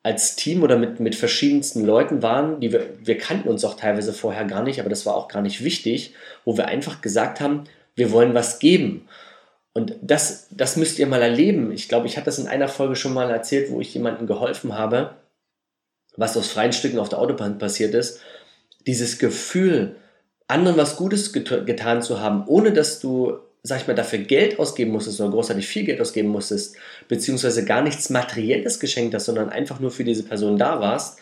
als 0.02 0.36
Team 0.36 0.64
oder 0.64 0.78
mit, 0.78 1.00
mit 1.00 1.16
verschiedensten 1.16 1.86
Leuten 1.86 2.22
waren, 2.22 2.60
die 2.60 2.72
wir, 2.72 2.90
wir 3.04 3.18
kannten 3.18 3.50
uns 3.50 3.66
auch 3.66 3.76
teilweise 3.76 4.14
vorher 4.14 4.46
gar 4.46 4.64
nicht, 4.64 4.80
aber 4.80 4.90
das 4.90 5.06
war 5.06 5.16
auch 5.16 5.28
gar 5.28 5.42
nicht 5.42 5.64
wichtig, 5.64 6.14
wo 6.46 6.58
wir 6.58 6.68
einfach 6.68 7.02
gesagt 7.02 7.42
haben, 7.42 7.64
wir 7.96 8.12
wollen 8.12 8.34
was 8.34 8.60
geben. 8.60 9.08
Und 9.78 9.98
das, 10.02 10.48
das 10.52 10.78
müsst 10.78 11.00
ihr 11.00 11.06
mal 11.06 11.22
erleben. 11.22 11.72
Ich 11.72 11.90
glaube, 11.90 12.08
ich 12.08 12.16
hatte 12.16 12.26
das 12.26 12.40
in 12.40 12.48
einer 12.48 12.70
Folge 12.70 12.96
schon 12.96 13.14
mal 13.14 13.30
erzählt, 13.30 13.70
wo 13.70 13.82
ich 13.82 13.94
jemandem 13.94 14.26
geholfen 14.26 14.78
habe, 14.78 15.18
was 16.16 16.38
aus 16.38 16.48
freien 16.48 16.72
Stücken 16.72 16.98
auf 16.98 17.10
der 17.10 17.20
Autobahn 17.20 17.58
passiert 17.58 17.94
ist. 17.94 18.22
Dieses 18.88 19.20
Gefühl, 19.20 19.98
anderen 20.48 20.78
was 20.78 20.96
Gutes 20.96 21.34
get 21.34 21.66
getan 21.66 22.02
zu 22.02 22.22
haben, 22.22 22.48
ohne 22.48 22.72
dass 22.72 23.02
du, 23.02 23.38
sag 23.64 23.82
ich 23.82 23.88
mal, 23.88 23.96
dafür 23.96 24.20
Geld 24.20 24.60
ausgeben 24.60 24.92
musstest 24.92 25.20
oder 25.20 25.32
großartig 25.32 25.68
viel 25.68 25.84
Geld 25.84 26.00
ausgeben 26.00 26.30
musstest, 26.30 26.78
beziehungsweise 27.10 27.66
gar 27.66 27.82
nichts 27.82 28.10
Materielles 28.10 28.80
geschenkt 28.80 29.14
hast, 29.14 29.26
sondern 29.26 29.50
einfach 29.50 29.82
nur 29.82 29.92
für 29.92 30.06
diese 30.06 30.24
Person 30.24 30.58
da 30.58 30.80
warst 30.80 31.20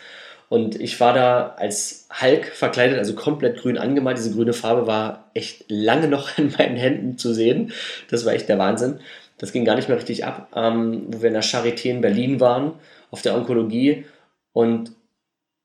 und 0.49 0.79
ich 0.79 0.99
war 0.99 1.13
da 1.13 1.55
als 1.57 2.07
Hulk 2.21 2.47
verkleidet, 2.47 2.99
also 2.99 3.15
komplett 3.15 3.59
grün 3.59 3.77
angemalt. 3.77 4.17
Diese 4.17 4.33
grüne 4.33 4.53
Farbe 4.53 4.85
war 4.87 5.29
echt 5.33 5.65
lange 5.67 6.07
noch 6.07 6.37
in 6.37 6.51
meinen 6.51 6.77
Händen 6.77 7.17
zu 7.17 7.33
sehen. 7.33 7.71
Das 8.09 8.25
war 8.25 8.33
echt 8.33 8.49
der 8.49 8.59
Wahnsinn. 8.59 8.99
Das 9.37 9.51
ging 9.51 9.65
gar 9.65 9.75
nicht 9.75 9.89
mehr 9.89 9.97
richtig 9.97 10.25
ab, 10.25 10.49
ähm, 10.55 11.05
wo 11.07 11.21
wir 11.21 11.27
in 11.27 11.33
der 11.33 11.43
Charité 11.43 11.89
in 11.89 12.01
Berlin 12.01 12.39
waren, 12.39 12.73
auf 13.09 13.21
der 13.21 13.35
Onkologie. 13.35 14.05
Und 14.51 14.91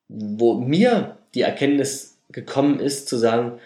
wo 0.08 0.54
mir 0.54 1.18
die 1.35 1.42
Erkenntnis 1.42 2.16
gekommen 2.30 2.80
ist, 2.80 3.08
zu 3.08 3.16
sagen, 3.16 3.58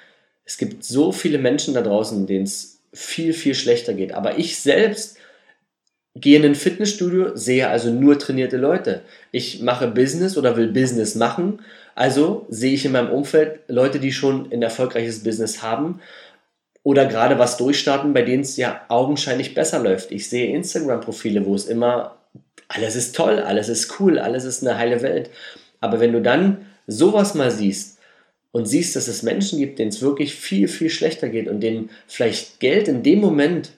es 0.45 0.59
gibt 0.59 0.85
so 0.85 1.13
viele 1.13 1.39
Menschen 1.39 1.75
da 1.75 1.83
draußen, 1.83 2.27
denen 2.27 2.45
es 2.45 2.81
viel, 2.93 3.33
viel 3.33 3.55
schlechter 3.55 3.95
geht. 3.95 4.13
Aber 4.13 4.39
ich 4.39 4.59
selbst 4.59 5.17
gehe 6.15 6.39
in 6.39 6.45
ein 6.45 6.55
Fitnessstudio, 6.55 7.37
sehe 7.37 7.69
also 7.69 7.91
nur 7.91 8.19
trainierte 8.19 8.57
Leute. 8.57 9.03
Ich 9.31 9.63
mache 9.63 9.89
Business 9.89 10.37
oder 10.37 10.57
will 10.57 10.69
Business 10.69 11.15
machen, 11.15 11.61
also 11.95 12.47
sehe 12.49 12.75
ich 12.75 12.85
in 12.85 12.93
meinem 12.93 13.11
Umfeld 13.11 13.61
Leute, 13.69 13.99
die 13.99 14.13
schon 14.13 14.51
ein 14.53 14.63
erfolgreiches 14.63 15.23
Business 15.23 15.63
haben 15.63 16.01
oder 16.83 17.07
gerade 17.07 17.39
was 17.39 17.57
durchstarten, 17.57 18.13
bei 18.13 18.23
denen 18.23 18.43
es 18.43 18.57
ja 18.57 18.83
augenscheinlich 18.89 19.55
besser 19.55 19.79
läuft. 19.79 20.11
Ich 20.11 20.29
sehe 20.29 20.55
Instagram-Profile, 20.55 21.47
wo 21.47 21.55
es 21.55 21.67
immer 21.67 22.17
alles 22.69 22.97
ist 22.97 23.15
toll, 23.15 23.39
alles 23.39 23.69
ist 23.69 24.01
cool, 24.01 24.19
alles 24.19 24.45
ist 24.45 24.67
eine 24.67 24.79
heile 24.79 25.03
Welt. 25.03 25.31
Aber 25.81 26.01
wenn 26.01 26.13
du 26.13 26.23
dann 26.23 26.67
sowas 26.87 27.35
mal 27.35 27.51
siehst 27.51 27.99
und 28.51 28.67
siehst, 28.67 28.97
dass 28.97 29.09
es 29.09 29.23
Menschen 29.23 29.59
gibt, 29.59 29.79
denen 29.79 29.91
es 29.91 30.03
wirklich 30.03 30.35
viel, 30.35 30.69
viel 30.69 30.91
schlechter 30.91 31.29
geht 31.29 31.49
und 31.49 31.61
denen 31.61 31.91
vielleicht 32.07 32.61
Geld 32.61 32.89
in 32.89 33.03
dem 33.03 33.21
Moment 33.21 33.73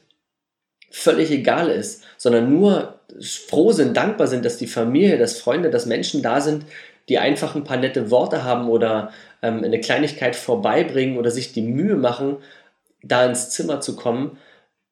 völlig 0.94 1.32
egal 1.32 1.70
ist, 1.70 2.04
sondern 2.16 2.48
nur 2.48 3.00
froh 3.20 3.72
sind, 3.72 3.96
dankbar 3.96 4.28
sind, 4.28 4.44
dass 4.44 4.58
die 4.58 4.68
Familie, 4.68 5.18
dass 5.18 5.40
Freunde, 5.40 5.68
dass 5.68 5.86
Menschen 5.86 6.22
da 6.22 6.40
sind, 6.40 6.66
die 7.08 7.18
einfach 7.18 7.56
ein 7.56 7.64
paar 7.64 7.78
nette 7.78 8.12
Worte 8.12 8.44
haben 8.44 8.68
oder 8.68 9.10
ähm, 9.42 9.64
eine 9.64 9.80
Kleinigkeit 9.80 10.36
vorbeibringen 10.36 11.18
oder 11.18 11.32
sich 11.32 11.52
die 11.52 11.62
Mühe 11.62 11.96
machen, 11.96 12.36
da 13.02 13.26
ins 13.26 13.50
Zimmer 13.50 13.80
zu 13.80 13.96
kommen, 13.96 14.38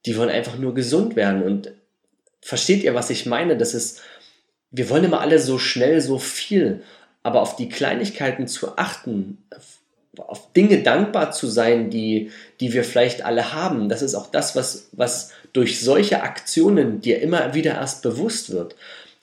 die 0.05 0.17
wollen 0.17 0.29
einfach 0.29 0.59
nur 0.59 0.75
gesund 0.75 1.15
werden. 1.15 1.45
Und 1.45 1.73
versteht 2.41 2.83
ihr, 2.83 2.97
was 2.97 3.09
ich 3.09 3.25
meine? 3.25 3.57
Das 3.57 3.73
ist, 3.73 4.03
wir 4.73 4.91
wollen 4.91 5.05
immer 5.05 5.21
alle 5.21 5.39
so 5.39 5.57
schnell, 5.57 6.01
so 6.01 6.19
viel, 6.19 6.83
aber 7.23 7.41
auf 7.41 7.55
die 7.55 7.69
Kleinigkeiten 7.69 8.49
zu 8.49 8.77
achten, 8.77 9.39
auf 10.19 10.53
Dinge 10.53 10.83
dankbar 10.83 11.33
zu 11.33 11.47
sein, 11.47 11.91
die, 11.91 12.31
die 12.61 12.73
wir 12.73 12.85
vielleicht 12.85 13.25
alle 13.25 13.53
haben. 13.53 13.89
Das 13.89 14.03
ist 14.03 14.15
auch 14.15 14.27
das, 14.27 14.55
was, 14.55 14.89
was 14.93 15.33
durch 15.53 15.81
solche 15.81 16.23
Aktionen 16.23 17.01
dir 17.01 17.21
immer 17.23 17.55
wieder 17.55 17.73
erst 17.75 18.03
bewusst 18.03 18.51
wird. 18.53 18.77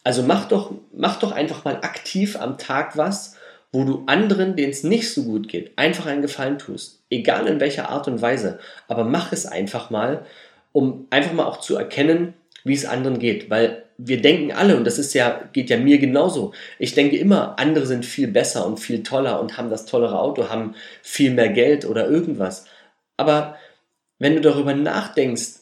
Also 0.04 0.24
mach 0.24 0.48
doch, 0.48 0.74
mach 0.92 1.20
doch 1.20 1.32
einfach 1.32 1.66
mal 1.66 1.78
aktiv 1.78 2.38
am 2.40 2.58
Tag 2.58 2.98
was, 2.98 3.36
wo 3.72 3.84
du 3.84 4.04
anderen, 4.08 4.56
denen 4.56 4.72
es 4.72 4.84
nicht 4.84 5.14
so 5.14 5.24
gut 5.24 5.48
geht, 5.48 5.78
einfach 5.78 6.08
einen 6.08 6.24
Gefallen 6.24 6.58
tust. 6.58 7.00
Egal 7.12 7.48
in 7.48 7.60
welcher 7.60 7.90
Art 7.90 8.08
und 8.08 8.22
Weise. 8.22 8.60
Aber 8.88 9.04
mach 9.04 9.32
es 9.32 9.46
einfach 9.46 9.92
mal, 9.92 10.26
um 10.72 11.06
einfach 11.12 11.34
mal 11.34 11.46
auch 11.46 11.60
zu 11.60 11.76
erkennen, 11.76 12.34
wie 12.64 12.74
es 12.74 12.86
anderen 12.86 13.20
geht. 13.20 13.52
Weil 13.52 13.84
wir 14.02 14.22
denken 14.22 14.54
alle, 14.54 14.78
und 14.78 14.86
das 14.86 14.98
ist 14.98 15.14
ja, 15.14 15.50
geht 15.52 15.70
ja 15.70 15.78
mir 15.78 16.00
genauso. 16.00 16.54
Ich 16.80 16.94
denke 16.94 17.18
immer, 17.18 17.60
andere 17.60 17.86
sind 17.86 18.06
viel 18.06 18.30
besser 18.30 18.66
und 18.66 18.80
viel 18.80 19.04
toller 19.04 19.42
und 19.42 19.58
haben 19.58 19.70
das 19.70 19.86
tollere 19.86 20.20
Auto, 20.20 20.50
haben 20.50 20.76
viel 21.04 21.32
mehr 21.32 21.50
Geld 21.50 21.86
oder 21.86 22.08
irgendwas. 22.08 22.64
Aber 23.18 23.58
wenn 24.18 24.36
du 24.36 24.42
darüber 24.42 24.74
nachdenkst, 24.74 25.60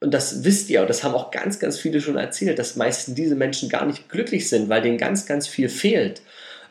und 0.00 0.12
das 0.12 0.42
wisst 0.42 0.70
ihr, 0.70 0.80
und 0.80 0.90
das 0.90 1.04
haben 1.04 1.14
auch 1.14 1.30
ganz, 1.30 1.60
ganz 1.60 1.78
viele 1.78 2.00
schon 2.00 2.16
erzählt, 2.16 2.58
dass 2.58 2.74
meistens 2.74 3.14
diese 3.14 3.36
Menschen 3.36 3.68
gar 3.68 3.86
nicht 3.86 4.08
glücklich 4.08 4.48
sind, 4.48 4.68
weil 4.68 4.82
denen 4.82 4.98
ganz, 4.98 5.26
ganz 5.26 5.46
viel 5.46 5.68
fehlt. 5.68 6.22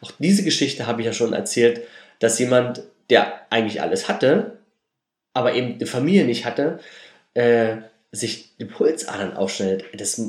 Auch 0.02 0.12
diese 0.20 0.44
Geschichte 0.44 0.88
habe 0.88 1.02
ich 1.02 1.08
ja 1.08 1.14
schon 1.14 1.32
erzählt, 1.32 1.82
dass 2.20 2.38
jemand, 2.38 2.84
der 3.10 3.42
eigentlich 3.50 3.82
alles 3.82 4.10
hatte, 4.10 4.60
aber 5.34 5.54
eben 5.54 5.80
die 5.80 5.86
Familie 5.86 6.26
nicht 6.26 6.46
hatte, 6.46 6.80
äh, 7.34 7.78
sich 8.12 8.58
die 8.58 8.66
Pulsadern 8.66 9.38
aufschneidet. 9.38 9.86
Das, 9.98 10.22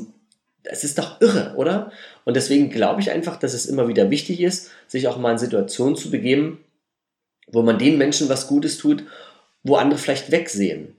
das 0.63 0.83
ist 0.83 0.97
doch 0.97 1.21
irre, 1.21 1.53
oder? 1.55 1.91
Und 2.25 2.35
deswegen 2.35 2.69
glaube 2.69 3.01
ich 3.01 3.11
einfach, 3.11 3.37
dass 3.37 3.53
es 3.53 3.65
immer 3.65 3.87
wieder 3.87 4.09
wichtig 4.09 4.41
ist, 4.41 4.71
sich 4.87 5.07
auch 5.07 5.17
mal 5.17 5.31
in 5.31 5.37
Situationen 5.37 5.95
zu 5.95 6.11
begeben, 6.11 6.63
wo 7.47 7.61
man 7.61 7.79
den 7.79 7.97
Menschen 7.97 8.29
was 8.29 8.47
Gutes 8.47 8.77
tut, 8.77 9.03
wo 9.63 9.75
andere 9.75 9.99
vielleicht 9.99 10.31
wegsehen 10.31 10.95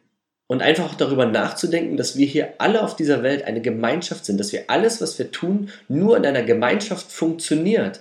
und 0.51 0.63
einfach 0.63 0.87
auch 0.87 0.95
darüber 0.95 1.27
nachzudenken, 1.27 1.97
dass 1.97 2.17
wir 2.17 2.27
hier 2.27 2.55
alle 2.59 2.83
auf 2.83 2.97
dieser 2.97 3.23
Welt 3.23 3.45
eine 3.45 3.61
Gemeinschaft 3.61 4.25
sind, 4.25 4.39
dass 4.41 4.53
wir 4.53 4.65
alles, 4.67 5.01
was 5.01 5.17
wir 5.17 5.31
tun, 5.31 5.71
nur 5.87 6.17
in 6.17 6.27
einer 6.27 6.43
Gemeinschaft 6.43 7.13
funktioniert. 7.13 8.01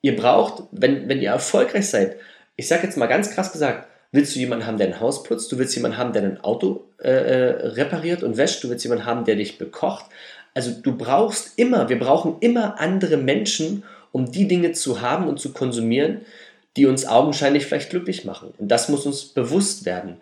Ihr 0.00 0.16
braucht, 0.16 0.62
wenn, 0.72 1.10
wenn 1.10 1.20
ihr 1.20 1.28
erfolgreich 1.28 1.90
seid, 1.90 2.16
ich 2.56 2.68
sage 2.68 2.84
jetzt 2.84 2.96
mal 2.96 3.04
ganz 3.04 3.32
krass 3.32 3.52
gesagt, 3.52 3.86
willst 4.12 4.34
du 4.34 4.38
jemanden 4.38 4.66
haben, 4.66 4.78
der 4.78 4.86
ein 4.86 5.00
Haus 5.00 5.24
putzt, 5.24 5.52
du 5.52 5.58
willst 5.58 5.76
jemanden 5.76 5.98
haben, 5.98 6.14
der 6.14 6.22
ein 6.22 6.40
Auto 6.40 6.88
äh, 7.02 7.10
äh 7.10 7.66
repariert 7.66 8.22
und 8.22 8.38
wäscht, 8.38 8.64
du 8.64 8.70
willst 8.70 8.84
jemanden 8.84 9.04
haben, 9.04 9.26
der 9.26 9.36
dich 9.36 9.58
bekocht. 9.58 10.06
Also 10.54 10.70
du 10.70 10.96
brauchst 10.96 11.58
immer, 11.58 11.88
wir 11.88 11.98
brauchen 11.98 12.36
immer 12.40 12.80
andere 12.80 13.16
Menschen, 13.16 13.82
um 14.12 14.30
die 14.30 14.46
Dinge 14.46 14.72
zu 14.72 15.00
haben 15.00 15.26
und 15.26 15.40
zu 15.40 15.52
konsumieren, 15.52 16.20
die 16.76 16.86
uns 16.86 17.06
augenscheinlich 17.06 17.66
vielleicht 17.66 17.90
glücklich 17.90 18.24
machen. 18.24 18.54
Und 18.58 18.68
das 18.68 18.88
muss 18.88 19.06
uns 19.06 19.24
bewusst 19.24 19.84
werden. 19.84 20.18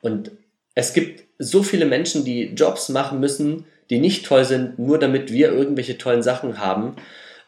Und 0.00 0.30
es 0.74 0.92
gibt 0.92 1.24
so 1.38 1.62
viele 1.62 1.86
Menschen, 1.86 2.24
die 2.24 2.54
Jobs 2.54 2.88
machen 2.88 3.20
müssen, 3.20 3.66
die 3.90 4.00
nicht 4.00 4.26
toll 4.26 4.44
sind, 4.44 4.78
nur 4.78 4.98
damit 4.98 5.32
wir 5.32 5.52
irgendwelche 5.52 5.98
tollen 5.98 6.22
Sachen 6.22 6.58
haben. 6.58 6.96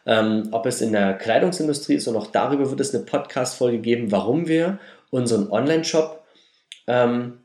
Ähm, 0.05 0.49
ob 0.51 0.65
es 0.65 0.81
in 0.81 0.93
der 0.93 1.15
Kleidungsindustrie 1.15 1.95
ist 1.95 2.07
und 2.07 2.15
auch 2.15 2.27
darüber 2.27 2.69
wird 2.69 2.79
es 2.79 2.95
eine 2.95 3.03
Podcast-Folge 3.03 3.79
geben, 3.79 4.11
warum 4.11 4.47
wir 4.47 4.79
unseren 5.09 5.51
Online-Shop 5.51 6.23
ähm, 6.87 7.39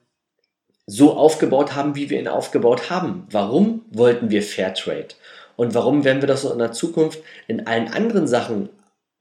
so 0.86 1.16
aufgebaut 1.16 1.74
haben, 1.74 1.94
wie 1.94 2.10
wir 2.10 2.18
ihn 2.18 2.28
aufgebaut 2.28 2.90
haben. 2.90 3.26
Warum 3.30 3.84
wollten 3.90 4.30
wir 4.30 4.42
Fairtrade? 4.42 5.14
Und 5.56 5.74
warum 5.74 6.04
werden 6.04 6.22
wir 6.22 6.26
das 6.26 6.44
in 6.44 6.58
der 6.58 6.72
Zukunft 6.72 7.20
in 7.46 7.66
allen 7.66 7.88
anderen 7.88 8.26
Sachen 8.26 8.68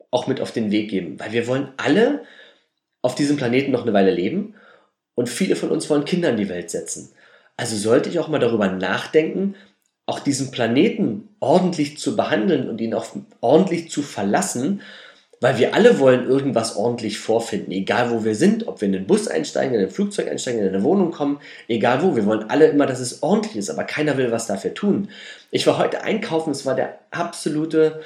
auch 0.10 0.28
mit 0.28 0.42
auf 0.42 0.52
den 0.52 0.72
Weg 0.72 0.90
geben? 0.90 1.20
Weil 1.20 1.32
wir 1.32 1.48
wollen 1.48 1.70
alle 1.78 2.24
auf 3.02 3.16
diesem 3.16 3.38
Planeten 3.38 3.72
noch 3.72 3.84
eine 3.84 3.94
Weile 3.94 4.12
leben 4.12 4.56
und 5.16 5.30
viele 5.30 5.56
von 5.56 5.70
uns 5.70 5.90
wollen 5.90 6.06
Kinder 6.06 6.30
in 6.30 6.38
die 6.38 6.50
Welt 6.50 6.72
setzen. 6.72 7.12
Also 7.58 7.76
sollte 7.76 8.10
ich 8.10 8.20
auch 8.20 8.28
mal 8.28 8.40
darüber 8.40 8.68
nachdenken, 8.68 9.56
auch 10.06 10.20
diesen 10.20 10.52
Planeten 10.52 11.30
ordentlich 11.40 11.98
zu 11.98 12.16
behandeln 12.16 12.70
und 12.70 12.82
ihn 12.82 12.94
auch 12.94 13.06
ordentlich 13.40 13.90
zu 13.92 14.02
verlassen, 14.02 14.82
weil 15.42 15.58
wir 15.58 15.74
alle 15.74 16.00
wollen 16.00 16.30
irgendwas 16.30 16.76
ordentlich 16.76 17.20
vorfinden, 17.20 17.72
egal 17.72 18.12
wo 18.12 18.24
wir 18.24 18.36
sind, 18.36 18.68
ob 18.68 18.80
wir 18.80 18.86
in 18.86 18.94
den 18.94 19.08
Bus 19.08 19.28
einsteigen, 19.28 19.74
in 19.74 19.82
ein 19.82 19.90
Flugzeug 19.90 20.30
einsteigen, 20.30 20.62
in 20.62 20.68
eine 20.68 20.84
Wohnung 20.84 21.12
kommen, 21.12 21.40
egal 21.68 22.04
wo. 22.04 22.16
Wir 22.16 22.28
wollen 22.28 22.50
alle 22.50 22.68
immer, 22.68 22.86
dass 22.86 23.00
es 23.00 23.24
ordentlich 23.24 23.58
ist, 23.58 23.72
aber 23.72 23.84
keiner 23.84 24.18
will 24.18 24.32
was 24.32 24.46
dafür 24.46 24.76
tun. 24.76 25.10
Ich 25.50 25.66
war 25.66 25.80
heute 25.80 26.04
einkaufen, 26.04 26.52
es 26.52 26.66
war 26.68 26.76
der 26.76 27.00
absolute 27.10 28.02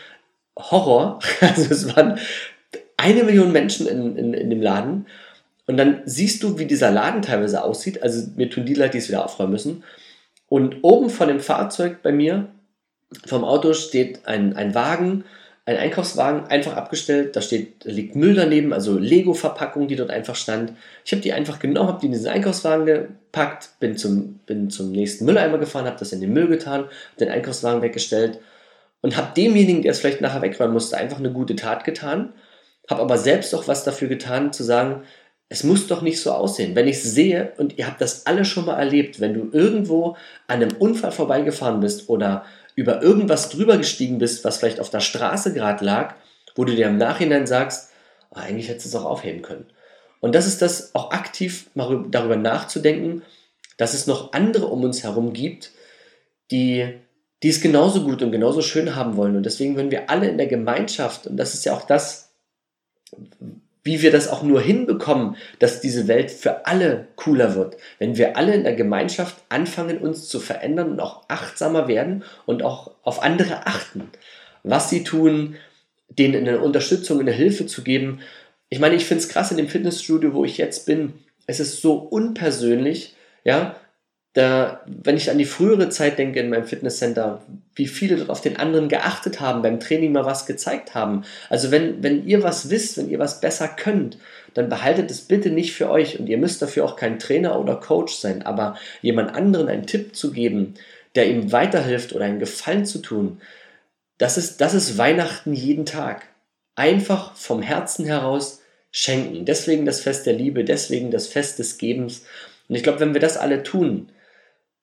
Horror. 0.58 1.20
Also 1.42 1.72
es 1.72 1.96
waren 1.96 2.18
eine 2.96 3.24
Million 3.26 3.52
Menschen 3.52 3.86
in, 3.88 4.16
in, 4.16 4.34
in 4.34 4.50
dem 4.50 4.62
Laden 4.62 5.06
und 5.68 5.76
dann 5.76 6.04
siehst 6.06 6.42
du, 6.42 6.58
wie 6.58 6.66
dieser 6.66 6.90
Laden 6.90 7.22
teilweise 7.22 7.64
aussieht. 7.64 8.02
Also 8.02 8.30
mir 8.38 8.50
tun 8.50 8.66
die 8.66 8.76
Leute, 8.76 8.92
die 8.92 9.00
es 9.00 9.10
wieder 9.10 9.26
aufräumen 9.26 9.52
müssen. 9.52 9.84
Und 10.48 10.78
oben 10.84 11.10
von 11.10 11.28
dem 11.28 11.42
Fahrzeug 11.42 12.02
bei 12.02 12.14
mir, 12.14 12.48
vom 13.26 13.44
Auto, 13.44 13.74
steht 13.74 14.26
ein, 14.26 14.56
ein 14.56 14.74
Wagen, 14.74 15.26
ein 15.66 15.78
Einkaufswagen, 15.78 16.46
einfach 16.48 16.76
abgestellt. 16.76 17.36
Da 17.36 17.42
steht, 17.42 17.86
da 17.86 17.90
liegt 17.90 18.16
Müll 18.16 18.36
daneben, 18.36 18.72
also 18.72 18.98
Lego-Verpackung, 18.98 19.88
die 19.88 19.96
dort 19.96 20.12
einfach 20.12 20.36
stand. 20.36 20.74
Ich 21.04 21.12
habe 21.12 21.22
die 21.22 21.34
einfach 21.34 21.60
genommen, 21.60 21.90
habe 21.90 22.00
die 22.00 22.06
in 22.06 22.12
diesen 22.12 22.28
Einkaufswagen 22.28 22.86
gepackt, 22.86 23.72
bin 23.80 23.98
zum, 23.98 24.40
bin 24.46 24.70
zum 24.70 24.92
nächsten 24.92 25.26
Mülleimer 25.26 25.58
gefahren, 25.58 25.86
habe 25.86 25.98
das 25.98 26.12
in 26.12 26.22
den 26.22 26.34
Müll 26.34 26.48
getan, 26.48 26.86
den 27.20 27.30
Einkaufswagen 27.30 27.82
weggestellt 27.82 28.40
und 29.02 29.18
habe 29.18 29.34
demjenigen, 29.36 29.82
der 29.82 29.92
es 29.92 30.00
vielleicht 30.00 30.22
nachher 30.22 30.42
wegräumen 30.42 30.74
musste, 30.74 30.98
einfach 30.98 31.20
eine 31.20 31.32
gute 31.32 31.56
Tat 31.56 31.84
getan. 31.84 32.34
Habe 32.90 33.02
aber 33.02 33.18
selbst 33.18 33.54
auch 33.56 33.68
was 33.68 33.84
dafür 33.84 34.08
getan, 34.08 34.54
zu 34.54 34.64
sagen, 34.64 35.04
es 35.50 35.64
muss 35.64 35.88
doch 35.88 36.02
nicht 36.02 36.20
so 36.20 36.32
aussehen. 36.32 36.76
Wenn 36.76 36.88
ich 36.88 37.04
sehe, 37.04 37.54
und 37.58 37.78
ihr 37.78 37.88
habt 37.88 38.02
das 38.02 38.26
alle 38.26 38.46
schon 38.46 38.66
mal 38.66 38.78
erlebt, 38.80 39.20
wenn 39.20 39.34
du 39.34 39.50
irgendwo 39.52 40.18
an 40.48 40.62
einem 40.62 40.76
Unfall 40.78 41.12
vorbeigefahren 41.12 41.80
bist 41.80 42.10
oder 42.10 42.46
über 42.76 43.02
irgendwas 43.02 43.50
drüber 43.50 43.78
gestiegen 43.78 44.18
bist, 44.18 44.44
was 44.44 44.58
vielleicht 44.58 44.80
auf 44.80 44.90
der 44.90 45.00
Straße 45.00 45.54
gerade 45.54 45.84
lag, 45.84 46.16
wo 46.56 46.66
du 46.66 46.76
dir 46.76 46.88
im 46.88 46.98
Nachhinein 46.98 47.48
sagst, 47.48 47.92
oh, 48.30 48.38
eigentlich 48.38 48.70
hättest 48.70 48.86
du 48.86 48.90
es 48.90 49.04
auch 49.04 49.10
aufheben 49.10 49.42
können. 49.42 49.66
Und 50.20 50.36
das 50.36 50.48
ist 50.48 50.62
das, 50.62 50.94
auch 50.96 51.12
aktiv 51.12 51.70
darüber 51.76 52.36
nachzudenken, 52.36 53.22
dass 53.78 53.94
es 53.94 54.08
noch 54.08 54.34
andere 54.34 54.68
um 54.68 54.84
uns 54.84 55.04
herum 55.04 55.34
gibt, 55.34 55.72
die, 56.52 57.00
die 57.44 57.50
es 57.50 57.62
genauso 57.62 58.04
gut 58.04 58.22
und 58.22 58.32
genauso 58.32 58.62
schön 58.62 58.96
haben 58.96 59.18
wollen. 59.18 59.36
Und 59.36 59.46
deswegen, 59.46 59.78
wenn 59.78 59.92
wir 59.92 60.10
alle 60.10 60.28
in 60.28 60.38
der 60.38 60.48
Gemeinschaft, 60.48 61.28
und 61.28 61.38
das 61.38 61.54
ist 61.54 61.66
ja 61.66 61.74
auch 61.74 61.86
das, 61.86 62.34
wie 63.86 64.02
wir 64.02 64.12
das 64.12 64.28
auch 64.28 64.42
nur 64.42 64.60
hinbekommen, 64.60 65.38
dass 65.60 65.80
diese 65.80 66.08
Welt 66.08 66.32
für 66.32 66.66
alle 66.66 67.08
cooler 67.16 67.56
wird. 67.56 67.78
Wenn 68.00 68.18
wir 68.18 68.36
alle 68.36 68.56
in 68.56 68.64
der 68.64 68.76
Gemeinschaft 68.76 69.38
anfangen, 69.48 70.00
uns 70.00 70.28
zu 70.28 70.40
verändern 70.40 70.90
und 70.90 71.00
auch 71.00 71.22
achtsamer 71.30 71.88
werden 71.88 72.24
und 72.48 72.64
auch 72.64 72.92
auf 73.04 73.22
andere 73.22 73.68
achten, 73.68 74.10
was 74.64 74.90
sie 74.90 75.04
tun, 75.04 75.56
denen 76.10 76.48
eine 76.48 76.60
Unterstützung, 76.60 77.20
eine 77.20 77.32
Hilfe 77.32 77.68
zu 77.68 77.84
geben. 77.84 78.22
Ich 78.70 78.80
meine, 78.80 78.96
ich 78.96 79.06
finde 79.06 79.24
es 79.24 79.30
krass 79.30 79.52
in 79.52 79.58
dem 79.58 79.68
Fitnessstudio, 79.68 80.34
wo 80.34 80.46
ich 80.46 80.58
jetzt 80.58 80.88
bin. 80.88 81.14
Es 81.46 81.60
ist 81.60 81.82
so 81.82 81.94
unpersönlich, 81.94 83.16
ja, 83.44 83.76
da, 84.36 84.82
wenn 84.86 85.16
ich 85.16 85.32
an 85.32 85.38
die 85.38 85.46
frühere 85.46 85.88
Zeit 85.88 86.20
denke 86.20 86.42
in 86.42 86.50
meinem 86.50 86.66
Fitnesscenter, 86.66 87.42
wie 87.74 87.88
viele 87.88 88.18
dort 88.18 88.30
auf 88.30 88.42
den 88.42 88.58
anderen 88.58 88.90
geachtet 88.90 89.40
haben, 89.40 89.62
beim 89.62 89.80
Training 89.80 90.12
mal 90.12 90.26
was 90.26 90.46
gezeigt 90.46 90.94
haben. 90.94 91.24
Also 91.50 91.72
wenn, 91.72 92.04
wenn 92.04 92.28
ihr 92.28 92.44
was 92.44 92.70
wisst, 92.70 92.98
wenn 92.98 93.10
ihr 93.10 93.18
was 93.18 93.40
besser 93.40 93.70
könnt, 93.70 94.18
dann 94.54 94.68
behaltet 94.68 95.10
es 95.10 95.22
bitte 95.22 95.52
nicht 95.52 95.72
für 95.74 95.90
euch 95.90 96.20
und 96.20 96.28
ihr 96.28 96.38
müsst 96.38 96.62
dafür 96.62 96.84
auch 96.84 96.98
kein 96.98 97.18
Trainer 97.18 97.58
oder 97.58 97.78
Coach 97.78 98.16
sein, 98.16 98.42
aber 98.42 98.76
jemand 99.02 99.34
anderen 99.34 99.70
einen 99.70 99.88
Tipp 99.88 100.18
zu 100.18 100.34
geben, 100.34 100.74
der 101.16 101.30
ihm 101.30 101.54
weiterhilft 101.54 102.12
oder 102.12 102.26
einen 102.26 102.40
Gefallen 102.40 102.86
zu 102.86 103.00
tun, 103.00 103.40
das 104.18 104.38
ist, 104.38 104.60
das 104.60 104.74
ist 104.74 104.98
Weihnachten 104.98 105.54
jeden 105.54 105.86
Tag. 105.86 106.24
Einfach 106.76 107.36
vom 107.36 107.62
Herzen 107.62 108.06
heraus 108.06 108.62
schenken. 108.92 109.46
Deswegen 109.46 109.86
das 109.86 110.02
Fest 110.02 110.26
der 110.26 110.34
Liebe, 110.34 110.66
deswegen 110.66 111.10
das 111.10 111.28
Fest 111.28 111.58
des 111.58 111.78
Gebens. 111.78 112.26
Und 112.68 112.76
ich 112.76 112.84
glaube, 112.84 113.00
wenn 113.00 113.14
wir 113.14 113.22
das 113.22 113.38
alle 113.38 113.64
tun, 113.64 114.10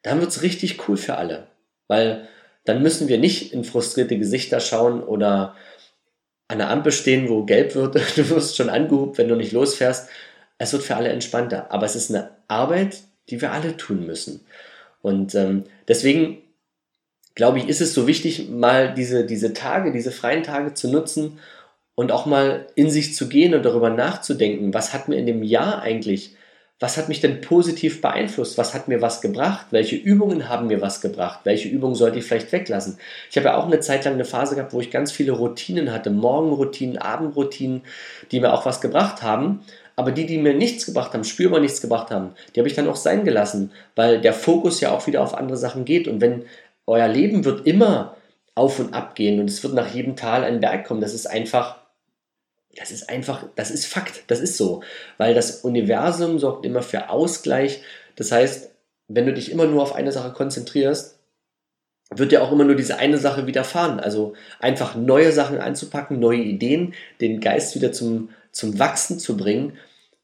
dann 0.02 0.20
wird 0.20 0.30
es 0.30 0.42
richtig 0.42 0.88
cool 0.88 0.96
für 0.96 1.16
alle. 1.16 1.46
Weil 1.88 2.28
dann 2.64 2.82
müssen 2.82 3.08
wir 3.08 3.18
nicht 3.18 3.52
in 3.52 3.64
frustrierte 3.64 4.18
Gesichter 4.18 4.60
schauen 4.60 5.02
oder 5.02 5.56
an 6.48 6.58
der 6.58 6.70
Ampel 6.70 6.92
stehen, 6.92 7.28
wo 7.28 7.44
gelb 7.44 7.74
wird, 7.74 7.94
du 8.16 8.30
wirst 8.30 8.56
schon 8.56 8.68
angehubt, 8.68 9.18
wenn 9.18 9.28
du 9.28 9.36
nicht 9.36 9.52
losfährst. 9.52 10.08
Es 10.58 10.72
wird 10.72 10.82
für 10.82 10.96
alle 10.96 11.08
entspannter. 11.08 11.70
Aber 11.70 11.86
es 11.86 11.96
ist 11.96 12.10
eine 12.10 12.30
Arbeit, 12.48 13.02
die 13.28 13.40
wir 13.40 13.52
alle 13.52 13.76
tun 13.76 14.06
müssen. 14.06 14.44
Und 15.00 15.34
ähm, 15.34 15.64
deswegen 15.88 16.42
glaube 17.34 17.58
ich, 17.58 17.68
ist 17.68 17.80
es 17.80 17.94
so 17.94 18.06
wichtig, 18.06 18.48
mal 18.50 18.94
diese, 18.94 19.24
diese 19.24 19.52
Tage, 19.52 19.92
diese 19.92 20.12
freien 20.12 20.42
Tage 20.42 20.74
zu 20.74 20.90
nutzen 20.90 21.38
und 21.94 22.12
auch 22.12 22.26
mal 22.26 22.66
in 22.74 22.90
sich 22.90 23.14
zu 23.14 23.28
gehen 23.28 23.54
und 23.54 23.64
darüber 23.64 23.90
nachzudenken, 23.90 24.74
was 24.74 24.92
hat 24.92 25.08
mir 25.08 25.16
in 25.16 25.26
dem 25.26 25.42
Jahr 25.42 25.82
eigentlich, 25.82 26.36
was 26.82 26.96
hat 26.96 27.08
mich 27.08 27.20
denn 27.20 27.40
positiv 27.40 28.00
beeinflusst, 28.00 28.58
was 28.58 28.74
hat 28.74 28.88
mir 28.88 29.00
was 29.00 29.20
gebracht, 29.20 29.66
welche 29.70 29.94
Übungen 29.94 30.48
haben 30.48 30.66
mir 30.66 30.80
was 30.80 31.00
gebracht, 31.00 31.38
welche 31.44 31.68
Übungen 31.68 31.94
sollte 31.94 32.18
ich 32.18 32.24
vielleicht 32.24 32.50
weglassen. 32.50 32.98
Ich 33.30 33.36
habe 33.36 33.46
ja 33.46 33.56
auch 33.56 33.66
eine 33.66 33.78
Zeit 33.78 34.04
lang 34.04 34.14
eine 34.14 34.24
Phase 34.24 34.56
gehabt, 34.56 34.72
wo 34.72 34.80
ich 34.80 34.90
ganz 34.90 35.12
viele 35.12 35.30
Routinen 35.30 35.92
hatte, 35.92 36.10
Morgenroutinen, 36.10 36.98
Abendroutinen, 36.98 37.82
die 38.32 38.40
mir 38.40 38.52
auch 38.52 38.66
was 38.66 38.80
gebracht 38.80 39.22
haben. 39.22 39.60
Aber 39.94 40.10
die, 40.10 40.26
die 40.26 40.38
mir 40.38 40.54
nichts 40.54 40.84
gebracht 40.84 41.14
haben, 41.14 41.22
spürbar 41.22 41.60
nichts 41.60 41.80
gebracht 41.80 42.10
haben, 42.10 42.30
die 42.54 42.60
habe 42.60 42.68
ich 42.68 42.74
dann 42.74 42.88
auch 42.88 42.96
sein 42.96 43.24
gelassen, 43.24 43.70
weil 43.94 44.20
der 44.20 44.32
Fokus 44.32 44.80
ja 44.80 44.90
auch 44.90 45.06
wieder 45.06 45.22
auf 45.22 45.34
andere 45.34 45.58
Sachen 45.58 45.84
geht. 45.84 46.08
Und 46.08 46.20
wenn 46.20 46.46
euer 46.88 47.06
Leben 47.06 47.44
wird 47.44 47.64
immer 47.64 48.16
auf 48.56 48.80
und 48.80 48.92
ab 48.92 49.14
gehen 49.14 49.38
und 49.38 49.48
es 49.48 49.62
wird 49.62 49.74
nach 49.74 49.94
jedem 49.94 50.16
Tal 50.16 50.42
ein 50.42 50.58
Berg 50.58 50.84
kommen, 50.84 51.00
das 51.00 51.14
ist 51.14 51.26
einfach 51.26 51.76
das 52.76 52.90
ist 52.90 53.08
einfach, 53.08 53.44
das 53.54 53.70
ist 53.70 53.86
Fakt, 53.86 54.24
das 54.28 54.40
ist 54.40 54.56
so, 54.56 54.82
weil 55.18 55.34
das 55.34 55.60
Universum 55.60 56.38
sorgt 56.38 56.64
immer 56.64 56.82
für 56.82 57.10
Ausgleich. 57.10 57.82
Das 58.16 58.32
heißt, 58.32 58.70
wenn 59.08 59.26
du 59.26 59.34
dich 59.34 59.50
immer 59.50 59.66
nur 59.66 59.82
auf 59.82 59.94
eine 59.94 60.12
Sache 60.12 60.32
konzentrierst, 60.32 61.18
wird 62.10 62.32
dir 62.32 62.42
auch 62.42 62.52
immer 62.52 62.64
nur 62.64 62.74
diese 62.74 62.98
eine 62.98 63.18
Sache 63.18 63.46
widerfahren. 63.46 64.00
Also 64.00 64.34
einfach 64.58 64.96
neue 64.96 65.32
Sachen 65.32 65.58
anzupacken, 65.58 66.18
neue 66.18 66.40
Ideen, 66.40 66.94
den 67.20 67.40
Geist 67.40 67.74
wieder 67.74 67.92
zum, 67.92 68.30
zum 68.52 68.78
Wachsen 68.78 69.18
zu 69.18 69.36
bringen, 69.36 69.78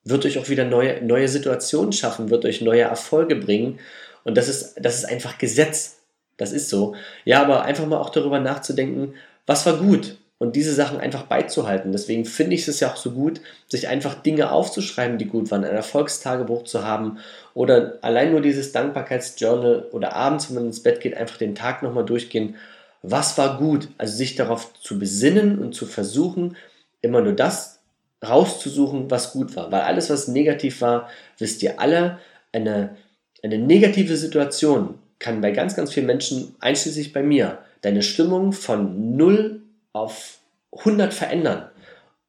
wird 0.04 0.24
euch 0.24 0.38
auch 0.38 0.48
wieder 0.48 0.64
neue, 0.64 1.02
neue 1.04 1.28
Situationen 1.28 1.92
schaffen, 1.92 2.30
wird 2.30 2.44
euch 2.44 2.61
neue 2.61 2.82
Erfolge 2.82 3.37
bringen. 3.37 3.78
Und 4.24 4.37
das 4.37 4.48
ist, 4.48 4.74
das 4.80 4.96
ist 4.96 5.04
einfach 5.04 5.38
Gesetz. 5.38 5.98
Das 6.37 6.52
ist 6.52 6.68
so. 6.68 6.94
Ja, 7.24 7.42
aber 7.42 7.62
einfach 7.62 7.87
mal 7.87 7.98
auch 7.98 8.11
darüber 8.11 8.38
nachzudenken, 8.38 9.14
was 9.46 9.66
war 9.66 9.78
gut? 9.78 10.16
Und 10.38 10.55
diese 10.55 10.72
Sachen 10.72 11.01
einfach 11.01 11.24
beizuhalten. 11.24 11.92
Deswegen 11.92 12.24
finde 12.24 12.55
ich 12.55 12.66
es 12.66 12.81
ja 12.81 12.92
auch 12.92 12.96
so 12.96 13.11
gut, 13.11 13.40
sich 13.66 13.88
einfach 13.88 14.14
Dinge 14.14 14.53
aufzuschreiben, 14.53 15.18
die 15.18 15.27
gut 15.27 15.51
waren, 15.51 15.64
ein 15.64 15.74
Erfolgstagebuch 15.74 16.64
zu 16.64 16.85
haben 16.85 17.18
oder 17.55 17.98
allein 18.03 18.31
nur 18.31 18.40
dieses 18.40 18.72
Dankbarkeitsjournal 18.72 19.88
oder 19.90 20.14
abends, 20.14 20.48
wenn 20.48 20.55
man 20.55 20.66
ins 20.66 20.83
Bett 20.83 21.01
geht, 21.01 21.16
einfach 21.16 21.38
den 21.38 21.55
Tag 21.55 21.83
nochmal 21.83 22.05
durchgehen. 22.05 22.55
Was 23.03 23.37
war 23.37 23.59
gut? 23.59 23.88
Also 23.98 24.16
sich 24.16 24.37
darauf 24.37 24.72
zu 24.81 24.98
besinnen 24.98 25.59
und 25.59 25.74
zu 25.74 25.87
versuchen, 25.87 26.57
immer 27.01 27.20
nur 27.20 27.33
das 27.33 27.81
rauszusuchen, 28.27 29.11
was 29.11 29.33
gut 29.33 29.55
war. 29.57 29.70
Weil 29.70 29.83
alles, 29.83 30.11
was 30.11 30.29
negativ 30.29 30.81
war, 30.81 31.09
wisst 31.38 31.62
ihr 31.62 31.81
alle, 31.81 32.18
eine, 32.53 32.96
eine 33.42 33.59
negative 33.59 34.16
Situation 34.16 34.94
kann 35.18 35.40
bei 35.40 35.51
ganz, 35.51 35.74
ganz 35.74 35.92
vielen 35.92 36.07
Menschen, 36.07 36.55
einschließlich 36.61 37.12
bei 37.12 37.22
mir, 37.22 37.59
deine 37.83 38.03
Stimmung 38.03 38.53
von 38.53 39.16
0 39.16 39.58
auf 39.92 40.38
100 40.72 41.12
verändern. 41.14 41.70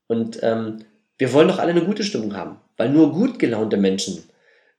Und 0.08 0.40
ähm, 0.42 0.86
wir 1.18 1.34
wollen 1.34 1.48
doch 1.48 1.60
alle 1.60 1.72
eine 1.72 1.84
gute 1.84 2.04
Stimmung 2.04 2.36
haben, 2.36 2.58
weil 2.78 2.90
nur 2.90 3.12
gut 3.12 3.40
gelaunte 3.40 3.78
Menschen 3.78 4.24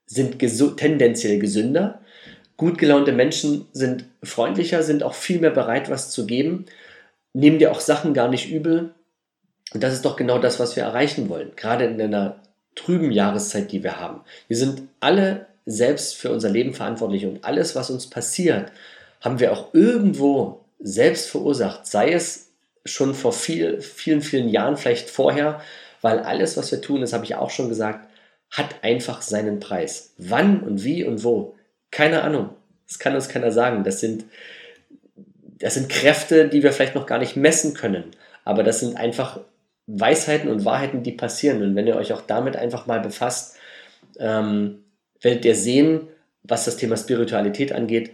sind 0.06 0.38
gesu 0.38 0.70
tendenziell 0.70 1.38
gesünder. 1.38 2.00
Gut 2.56 2.78
gelaunte 2.78 3.12
Menschen 3.12 3.66
sind 3.72 4.04
freundlicher, 4.22 4.82
sind 4.82 5.02
auch 5.02 5.14
viel 5.14 5.40
mehr 5.40 5.50
bereit, 5.50 5.88
was 5.88 6.10
zu 6.10 6.26
geben, 6.26 6.66
nehmen 7.32 7.58
dir 7.58 7.70
auch 7.70 7.80
Sachen 7.80 8.12
gar 8.12 8.28
nicht 8.28 8.50
übel. 8.50 8.92
Und 9.72 9.82
das 9.82 9.94
ist 9.94 10.04
doch 10.04 10.16
genau 10.16 10.38
das, 10.38 10.58
was 10.58 10.74
wir 10.74 10.82
erreichen 10.82 11.28
wollen, 11.28 11.52
gerade 11.54 11.84
in 11.84 12.00
einer 12.02 12.40
trüben 12.74 13.12
Jahreszeit, 13.12 13.70
die 13.70 13.82
wir 13.82 14.00
haben. 14.00 14.22
Wir 14.48 14.56
sind 14.56 14.82
alle 14.98 15.46
selbst 15.64 16.16
für 16.16 16.30
unser 16.30 16.50
Leben 16.50 16.74
verantwortlich 16.74 17.26
und 17.26 17.44
alles, 17.44 17.76
was 17.76 17.90
uns 17.90 18.08
passiert, 18.08 18.72
haben 19.20 19.38
wir 19.38 19.52
auch 19.52 19.72
irgendwo 19.72 20.60
selbst 20.80 21.30
verursacht, 21.30 21.86
sei 21.86 22.12
es 22.12 22.49
schon 22.84 23.14
vor 23.14 23.32
viel, 23.32 23.80
vielen, 23.80 24.22
vielen 24.22 24.48
Jahren, 24.48 24.76
vielleicht 24.76 25.10
vorher, 25.10 25.60
weil 26.00 26.20
alles, 26.20 26.56
was 26.56 26.72
wir 26.72 26.80
tun, 26.80 27.00
das 27.00 27.12
habe 27.12 27.24
ich 27.24 27.34
auch 27.34 27.50
schon 27.50 27.68
gesagt, 27.68 28.08
hat 28.50 28.82
einfach 28.82 29.22
seinen 29.22 29.60
Preis. 29.60 30.14
Wann 30.18 30.60
und 30.62 30.82
wie 30.82 31.04
und 31.04 31.22
wo? 31.22 31.56
Keine 31.90 32.22
Ahnung. 32.22 32.50
Das 32.88 32.98
kann 32.98 33.14
uns 33.14 33.28
keiner 33.28 33.52
sagen. 33.52 33.84
Das 33.84 34.00
sind, 34.00 34.24
das 35.44 35.74
sind 35.74 35.88
Kräfte, 35.88 36.48
die 36.48 36.62
wir 36.62 36.72
vielleicht 36.72 36.94
noch 36.94 37.06
gar 37.06 37.18
nicht 37.18 37.36
messen 37.36 37.74
können. 37.74 38.04
Aber 38.44 38.64
das 38.64 38.80
sind 38.80 38.96
einfach 38.96 39.40
Weisheiten 39.86 40.50
und 40.50 40.64
Wahrheiten, 40.64 41.02
die 41.02 41.12
passieren. 41.12 41.62
Und 41.62 41.76
wenn 41.76 41.86
ihr 41.86 41.96
euch 41.96 42.12
auch 42.12 42.22
damit 42.22 42.56
einfach 42.56 42.86
mal 42.86 43.00
befasst, 43.00 43.56
ähm, 44.18 44.84
werdet 45.20 45.44
ihr 45.44 45.54
sehen, 45.54 46.08
was 46.42 46.64
das 46.64 46.76
Thema 46.76 46.96
Spiritualität 46.96 47.72
angeht, 47.72 48.12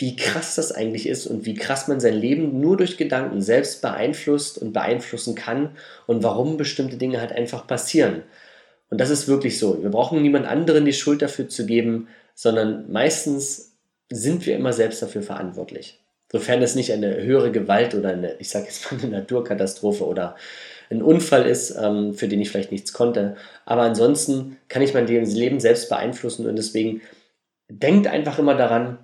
wie 0.00 0.16
krass 0.16 0.54
das 0.54 0.72
eigentlich 0.72 1.06
ist 1.06 1.26
und 1.26 1.44
wie 1.44 1.54
krass 1.54 1.86
man 1.86 2.00
sein 2.00 2.14
Leben 2.14 2.58
nur 2.60 2.78
durch 2.78 2.96
Gedanken 2.96 3.42
selbst 3.42 3.82
beeinflusst 3.82 4.56
und 4.56 4.72
beeinflussen 4.72 5.34
kann 5.34 5.76
und 6.06 6.22
warum 6.22 6.56
bestimmte 6.56 6.96
Dinge 6.96 7.20
halt 7.20 7.32
einfach 7.32 7.66
passieren. 7.66 8.22
Und 8.88 8.98
das 8.98 9.10
ist 9.10 9.28
wirklich 9.28 9.58
so. 9.58 9.82
Wir 9.82 9.90
brauchen 9.90 10.22
niemand 10.22 10.46
anderen 10.46 10.86
die 10.86 10.94
Schuld 10.94 11.20
dafür 11.20 11.50
zu 11.50 11.66
geben, 11.66 12.08
sondern 12.34 12.90
meistens 12.90 13.76
sind 14.10 14.46
wir 14.46 14.56
immer 14.56 14.72
selbst 14.72 15.02
dafür 15.02 15.22
verantwortlich. 15.22 16.00
Sofern 16.32 16.62
es 16.62 16.74
nicht 16.74 16.92
eine 16.92 17.22
höhere 17.22 17.52
Gewalt 17.52 17.94
oder 17.94 18.08
eine, 18.08 18.36
ich 18.38 18.48
sage 18.48 18.66
jetzt 18.66 18.90
mal 18.90 19.00
eine 19.02 19.10
Naturkatastrophe 19.10 20.06
oder 20.06 20.34
ein 20.88 21.02
Unfall 21.02 21.44
ist, 21.46 21.76
ähm, 21.78 22.14
für 22.14 22.26
den 22.26 22.40
ich 22.40 22.50
vielleicht 22.50 22.72
nichts 22.72 22.94
konnte. 22.94 23.36
Aber 23.66 23.82
ansonsten 23.82 24.56
kann 24.68 24.80
ich 24.80 24.94
mein 24.94 25.06
Leben 25.06 25.60
selbst 25.60 25.90
beeinflussen 25.90 26.46
und 26.46 26.56
deswegen 26.56 27.02
denkt 27.68 28.06
einfach 28.06 28.38
immer 28.38 28.56
daran, 28.56 28.98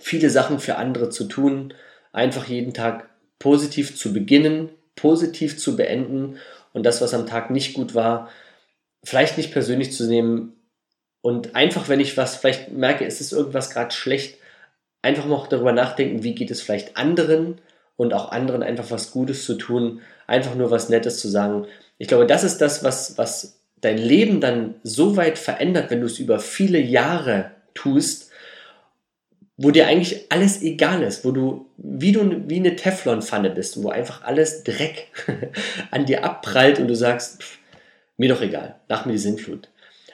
viele 0.00 0.30
Sachen 0.30 0.58
für 0.58 0.76
andere 0.76 1.10
zu 1.10 1.24
tun, 1.24 1.74
einfach 2.12 2.46
jeden 2.46 2.74
Tag 2.74 3.08
positiv 3.38 3.96
zu 3.96 4.12
beginnen, 4.12 4.70
positiv 4.96 5.58
zu 5.58 5.76
beenden 5.76 6.38
und 6.72 6.84
das, 6.84 7.00
was 7.00 7.14
am 7.14 7.26
Tag 7.26 7.50
nicht 7.50 7.74
gut 7.74 7.94
war, 7.94 8.30
vielleicht 9.02 9.36
nicht 9.36 9.52
persönlich 9.52 9.92
zu 9.92 10.06
nehmen 10.06 10.54
und 11.20 11.54
einfach, 11.54 11.88
wenn 11.88 12.00
ich 12.00 12.16
was 12.16 12.36
vielleicht 12.36 12.72
merke, 12.72 13.06
es 13.06 13.20
ist 13.20 13.32
irgendwas 13.32 13.70
gerade 13.70 13.94
schlecht, 13.94 14.38
einfach 15.02 15.26
mal 15.26 15.46
darüber 15.48 15.72
nachdenken, 15.72 16.22
wie 16.22 16.34
geht 16.34 16.50
es 16.50 16.62
vielleicht 16.62 16.96
anderen 16.96 17.60
und 17.96 18.14
auch 18.14 18.30
anderen 18.32 18.62
einfach 18.62 18.90
was 18.90 19.10
Gutes 19.10 19.44
zu 19.44 19.54
tun, 19.54 20.00
einfach 20.26 20.54
nur 20.54 20.70
was 20.70 20.88
Nettes 20.88 21.18
zu 21.18 21.28
sagen. 21.28 21.66
Ich 21.98 22.08
glaube, 22.08 22.26
das 22.26 22.44
ist 22.44 22.58
das, 22.58 22.82
was, 22.82 23.18
was 23.18 23.60
dein 23.80 23.98
Leben 23.98 24.40
dann 24.40 24.76
so 24.82 25.16
weit 25.16 25.38
verändert, 25.38 25.90
wenn 25.90 26.00
du 26.00 26.06
es 26.06 26.18
über 26.18 26.40
viele 26.40 26.78
Jahre 26.80 27.50
tust, 27.74 28.23
wo 29.56 29.70
dir 29.70 29.86
eigentlich 29.86 30.26
alles 30.30 30.62
egal 30.62 31.02
ist, 31.02 31.24
wo 31.24 31.30
du 31.30 31.66
wie 31.76 32.12
du 32.12 32.48
wie 32.48 32.56
eine 32.56 32.76
Teflonpfanne 32.76 33.50
bist, 33.50 33.82
wo 33.82 33.90
einfach 33.90 34.24
alles 34.24 34.64
Dreck 34.64 35.08
an 35.90 36.06
dir 36.06 36.24
abprallt 36.24 36.78
und 36.78 36.88
du 36.88 36.96
sagst, 36.96 37.42
pff, 37.42 37.58
mir 38.16 38.28
doch 38.28 38.42
egal, 38.42 38.76
nach 38.88 39.06
mir 39.06 39.12
die 39.12 39.18
Sintflut. 39.18 39.68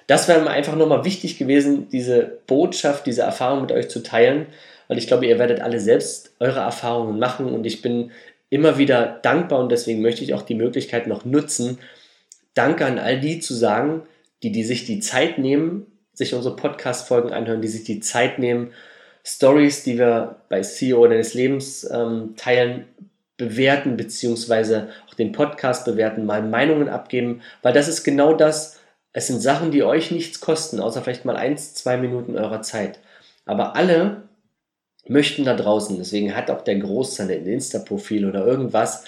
Das 0.07 0.27
wäre 0.27 0.41
mir 0.41 0.51
einfach 0.51 0.77
nochmal 0.77 1.05
wichtig 1.05 1.39
gewesen, 1.39 1.89
diese 1.89 2.39
Botschaft, 2.47 3.07
diese 3.07 3.23
Erfahrung 3.23 3.63
mit 3.63 3.73
euch 3.73 3.89
zu 3.89 4.03
teilen, 4.03 4.47
weil 4.89 4.99
ich 4.99 5.07
glaube, 5.07 5.27
ihr 5.27 5.39
werdet 5.39 5.61
alle 5.61 5.79
selbst 5.79 6.33
eure 6.41 6.61
Erfahrungen 6.61 7.19
machen 7.19 7.47
und 7.47 7.65
ich 7.65 7.81
bin 7.81 8.11
immer 8.49 8.77
wieder 8.77 9.21
dankbar 9.23 9.61
und 9.61 9.71
deswegen 9.71 10.03
möchte 10.03 10.25
ich 10.25 10.35
auch 10.35 10.43
die 10.43 10.57
Möglichkeit 10.57 11.07
noch 11.07 11.25
nutzen, 11.25 11.79
Danke 12.55 12.85
an 12.85 12.99
all 12.99 13.21
die 13.21 13.39
zu 13.41 13.55
sagen, 13.55 14.03
die, 14.43 14.51
die 14.51 14.65
sich 14.65 14.85
die 14.85 15.01
Zeit 15.01 15.39
nehmen, 15.39 15.87
sich 16.13 16.35
unsere 16.35 16.57
Podcast-Folgen 16.57 17.33
anhören, 17.33 17.63
die 17.63 17.69
sich 17.69 17.85
die 17.85 18.01
Zeit 18.01 18.39
nehmen, 18.39 18.73
Stories, 19.25 19.85
die 19.85 19.99
wir 19.99 20.37
bei 20.49 20.63
CEO 20.63 21.07
deines 21.07 21.35
Lebens 21.35 21.89
ähm, 21.91 22.35
teilen, 22.37 22.87
bewerten, 23.37 23.97
beziehungsweise 23.97 24.89
auch 25.09 25.15
den 25.15 25.33
Podcast 25.33 25.87
bewerten, 25.87 26.27
mal 26.27 26.43
Meinungen 26.43 26.89
abgeben, 26.89 27.41
weil 27.63 27.73
das 27.73 27.89
ist 27.89 28.05
genau 28.05 28.35
das. 28.35 28.79
Es 29.13 29.27
sind 29.27 29.41
Sachen, 29.41 29.71
die 29.71 29.83
euch 29.83 30.11
nichts 30.11 30.41
kosten, 30.41 30.79
außer 30.79 31.03
vielleicht 31.03 31.25
mal 31.25 31.37
eins, 31.37 31.75
zwei 31.75 31.97
Minuten 31.97 32.37
eurer 32.37 32.63
Zeit. 32.63 33.01
Aber 33.47 33.75
alle 33.77 34.23
möchten 35.07 35.45
da 35.45 35.55
draußen, 35.57 35.97
deswegen 35.99 36.37
hat 36.37 36.51
auch 36.51 36.63
der 36.63 36.79
Großteil 36.79 37.31
ein 37.31 37.47
Insta-Profil 37.47 38.27
oder 38.27 38.47
irgendwas, 38.47 39.05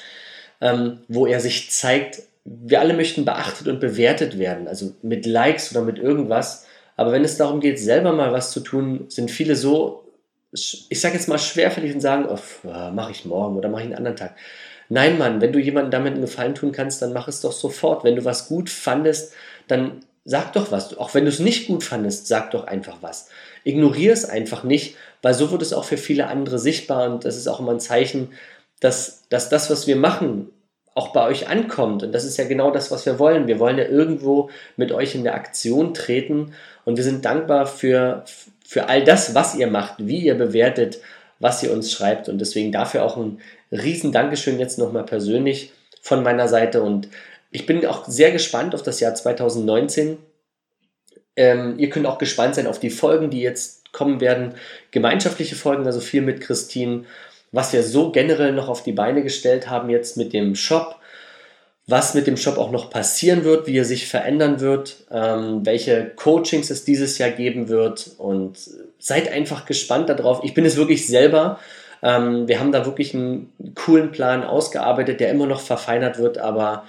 ähm, 0.60 1.00
wo 1.08 1.26
er 1.26 1.38
sich 1.38 1.70
zeigt, 1.70 2.22
wir 2.44 2.80
alle 2.80 2.94
möchten 2.94 3.24
beachtet 3.24 3.68
und 3.68 3.80
bewertet 3.80 4.38
werden, 4.38 4.66
also 4.66 4.94
mit 5.02 5.26
Likes 5.26 5.70
oder 5.70 5.82
mit 5.82 5.98
irgendwas. 5.98 6.66
Aber 6.96 7.12
wenn 7.12 7.24
es 7.24 7.36
darum 7.36 7.60
geht, 7.60 7.78
selber 7.78 8.12
mal 8.12 8.32
was 8.32 8.50
zu 8.50 8.60
tun, 8.60 9.04
sind 9.08 9.30
viele 9.30 9.54
so 9.54 10.01
ich 10.52 11.00
sage 11.00 11.14
jetzt 11.14 11.28
mal 11.28 11.38
schwerfällig 11.38 11.94
und 11.94 12.00
sagen, 12.00 12.26
oh, 12.28 12.68
mache 12.92 13.10
ich 13.10 13.24
morgen 13.24 13.56
oder 13.56 13.68
mache 13.68 13.82
ich 13.82 13.86
einen 13.86 13.96
anderen 13.96 14.16
Tag. 14.16 14.36
Nein, 14.88 15.16
Mann, 15.16 15.40
wenn 15.40 15.52
du 15.52 15.58
jemandem 15.58 15.90
damit 15.90 16.12
einen 16.12 16.20
Gefallen 16.20 16.54
tun 16.54 16.72
kannst, 16.72 17.00
dann 17.00 17.14
mach 17.14 17.26
es 17.26 17.40
doch 17.40 17.52
sofort. 17.52 18.04
Wenn 18.04 18.16
du 18.16 18.24
was 18.24 18.48
gut 18.48 18.68
fandest, 18.68 19.32
dann 19.66 20.04
sag 20.24 20.52
doch 20.52 20.70
was. 20.70 20.96
Auch 20.98 21.14
wenn 21.14 21.24
du 21.24 21.30
es 21.30 21.38
nicht 21.38 21.66
gut 21.66 21.82
fandest, 21.82 22.26
sag 22.26 22.50
doch 22.50 22.66
einfach 22.66 22.98
was. 23.00 23.30
Ignoriere 23.64 24.12
es 24.12 24.28
einfach 24.28 24.64
nicht, 24.64 24.96
weil 25.22 25.32
so 25.32 25.50
wird 25.50 25.62
es 25.62 25.72
auch 25.72 25.84
für 25.84 25.96
viele 25.96 26.26
andere 26.26 26.58
sichtbar 26.58 27.10
und 27.10 27.24
das 27.24 27.36
ist 27.36 27.48
auch 27.48 27.60
immer 27.60 27.72
ein 27.72 27.80
Zeichen, 27.80 28.32
dass, 28.80 29.22
dass 29.30 29.48
das, 29.48 29.70
was 29.70 29.86
wir 29.86 29.96
machen, 29.96 30.50
auch 30.94 31.14
bei 31.14 31.24
euch 31.26 31.48
ankommt. 31.48 32.02
Und 32.02 32.12
das 32.12 32.24
ist 32.24 32.36
ja 32.36 32.44
genau 32.44 32.70
das, 32.70 32.90
was 32.90 33.06
wir 33.06 33.18
wollen. 33.18 33.46
Wir 33.46 33.58
wollen 33.58 33.78
ja 33.78 33.84
irgendwo 33.84 34.50
mit 34.76 34.92
euch 34.92 35.14
in 35.14 35.24
der 35.24 35.34
Aktion 35.34 35.94
treten 35.94 36.52
und 36.84 36.96
wir 36.96 37.04
sind 37.04 37.24
dankbar 37.24 37.66
für, 37.66 38.24
für 38.72 38.88
all 38.88 39.04
das, 39.04 39.34
was 39.34 39.54
ihr 39.54 39.66
macht, 39.66 39.94
wie 39.98 40.20
ihr 40.20 40.34
bewertet, 40.34 41.00
was 41.40 41.62
ihr 41.62 41.72
uns 41.72 41.92
schreibt. 41.92 42.30
Und 42.30 42.38
deswegen 42.38 42.72
dafür 42.72 43.04
auch 43.04 43.18
ein 43.18 43.38
riesen 43.70 44.12
Dankeschön 44.12 44.58
jetzt 44.58 44.78
nochmal 44.78 45.04
persönlich 45.04 45.72
von 46.00 46.22
meiner 46.22 46.48
Seite. 46.48 46.82
Und 46.82 47.08
ich 47.50 47.66
bin 47.66 47.84
auch 47.84 48.06
sehr 48.06 48.32
gespannt 48.32 48.74
auf 48.74 48.82
das 48.82 49.00
Jahr 49.00 49.14
2019. 49.14 50.16
Ähm, 51.36 51.74
ihr 51.78 51.90
könnt 51.90 52.06
auch 52.06 52.16
gespannt 52.16 52.54
sein 52.54 52.66
auf 52.66 52.80
die 52.80 52.88
Folgen, 52.88 53.28
die 53.28 53.42
jetzt 53.42 53.92
kommen 53.92 54.22
werden. 54.22 54.54
Gemeinschaftliche 54.90 55.54
Folgen, 55.54 55.84
also 55.84 56.00
viel 56.00 56.22
mit 56.22 56.40
Christine 56.40 57.04
was 57.52 57.72
wir 57.72 57.82
so 57.82 58.10
generell 58.10 58.52
noch 58.52 58.68
auf 58.68 58.82
die 58.82 58.92
Beine 58.92 59.22
gestellt 59.22 59.68
haben 59.68 59.90
jetzt 59.90 60.16
mit 60.16 60.32
dem 60.32 60.54
Shop, 60.54 60.96
was 61.92 62.14
mit 62.14 62.26
dem 62.26 62.38
Shop 62.38 62.56
auch 62.56 62.70
noch 62.70 62.88
passieren 62.88 63.44
wird, 63.44 63.66
wie 63.66 63.76
er 63.76 63.84
sich 63.84 64.08
verändern 64.08 64.60
wird, 64.60 65.04
ähm, 65.10 65.60
welche 65.66 66.06
Coachings 66.16 66.70
es 66.70 66.86
dieses 66.86 67.18
Jahr 67.18 67.28
geben 67.28 67.68
wird 67.68 68.12
und 68.16 68.56
seid 68.98 69.30
einfach 69.30 69.66
gespannt 69.66 70.08
darauf. 70.08 70.42
Ich 70.42 70.54
bin 70.54 70.64
es 70.64 70.78
wirklich 70.78 71.06
selber. 71.06 71.60
Ähm, 72.02 72.48
wir 72.48 72.60
haben 72.60 72.72
da 72.72 72.86
wirklich 72.86 73.14
einen 73.14 73.52
coolen 73.74 74.10
Plan 74.10 74.42
ausgearbeitet, 74.42 75.20
der 75.20 75.28
immer 75.28 75.46
noch 75.46 75.60
verfeinert 75.60 76.18
wird, 76.18 76.38
aber 76.38 76.84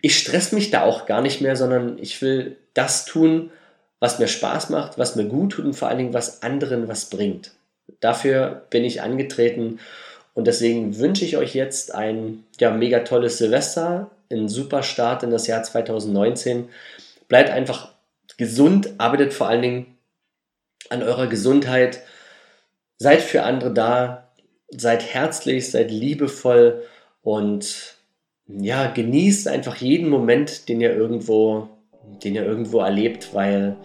ich 0.00 0.18
stress 0.18 0.52
mich 0.52 0.70
da 0.70 0.84
auch 0.84 1.04
gar 1.04 1.20
nicht 1.20 1.42
mehr, 1.42 1.54
sondern 1.54 1.98
ich 1.98 2.22
will 2.22 2.56
das 2.72 3.04
tun, 3.04 3.50
was 3.98 4.18
mir 4.18 4.26
Spaß 4.26 4.70
macht, 4.70 4.96
was 4.96 5.16
mir 5.16 5.26
gut 5.26 5.52
tut 5.52 5.66
und 5.66 5.74
vor 5.74 5.88
allen 5.88 5.98
Dingen 5.98 6.14
was 6.14 6.42
anderen 6.42 6.88
was 6.88 7.10
bringt. 7.10 7.52
Dafür 8.00 8.62
bin 8.70 8.84
ich 8.84 9.02
angetreten 9.02 9.80
und 10.32 10.46
deswegen 10.46 10.96
wünsche 10.96 11.26
ich 11.26 11.36
euch 11.36 11.54
jetzt 11.54 11.94
ein 11.94 12.44
ja, 12.58 12.70
mega 12.70 13.00
tolles 13.00 13.36
Silvester, 13.36 14.10
einen 14.30 14.48
super 14.48 14.82
Start 14.82 15.22
in 15.22 15.30
das 15.30 15.46
Jahr 15.46 15.62
2019. 15.62 16.68
Bleibt 17.28 17.50
einfach 17.50 17.92
gesund, 18.36 18.94
arbeitet 18.98 19.32
vor 19.32 19.48
allen 19.48 19.62
Dingen 19.62 19.98
an 20.88 21.02
eurer 21.02 21.26
Gesundheit, 21.26 22.00
seid 22.98 23.20
für 23.22 23.42
andere 23.42 23.72
da, 23.72 24.30
seid 24.68 25.02
herzlich, 25.02 25.70
seid 25.70 25.90
liebevoll 25.90 26.82
und 27.22 27.96
ja, 28.46 28.90
genießt 28.90 29.48
einfach 29.48 29.76
jeden 29.76 30.08
Moment, 30.08 30.68
den 30.68 30.80
ihr 30.80 30.94
irgendwo, 30.94 31.68
den 32.24 32.34
ihr 32.34 32.44
irgendwo 32.44 32.80
erlebt, 32.80 33.30
weil 33.32 33.76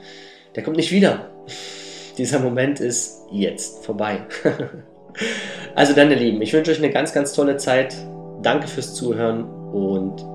der 0.55 0.63
kommt 0.63 0.77
nicht 0.77 0.91
wieder. 0.91 1.29
Dieser 2.17 2.39
Moment 2.39 2.79
ist 2.79 3.23
jetzt 3.31 3.85
vorbei. 3.85 4.25
also 5.75 5.93
dann, 5.93 6.09
ihr 6.09 6.17
Lieben, 6.17 6.41
ich 6.41 6.53
wünsche 6.53 6.71
euch 6.71 6.77
eine 6.77 6.91
ganz, 6.91 7.13
ganz 7.13 7.33
tolle 7.33 7.57
Zeit. 7.57 7.93
Danke 8.41 8.67
fürs 8.67 8.95
Zuhören 8.95 9.43
und 9.43 10.34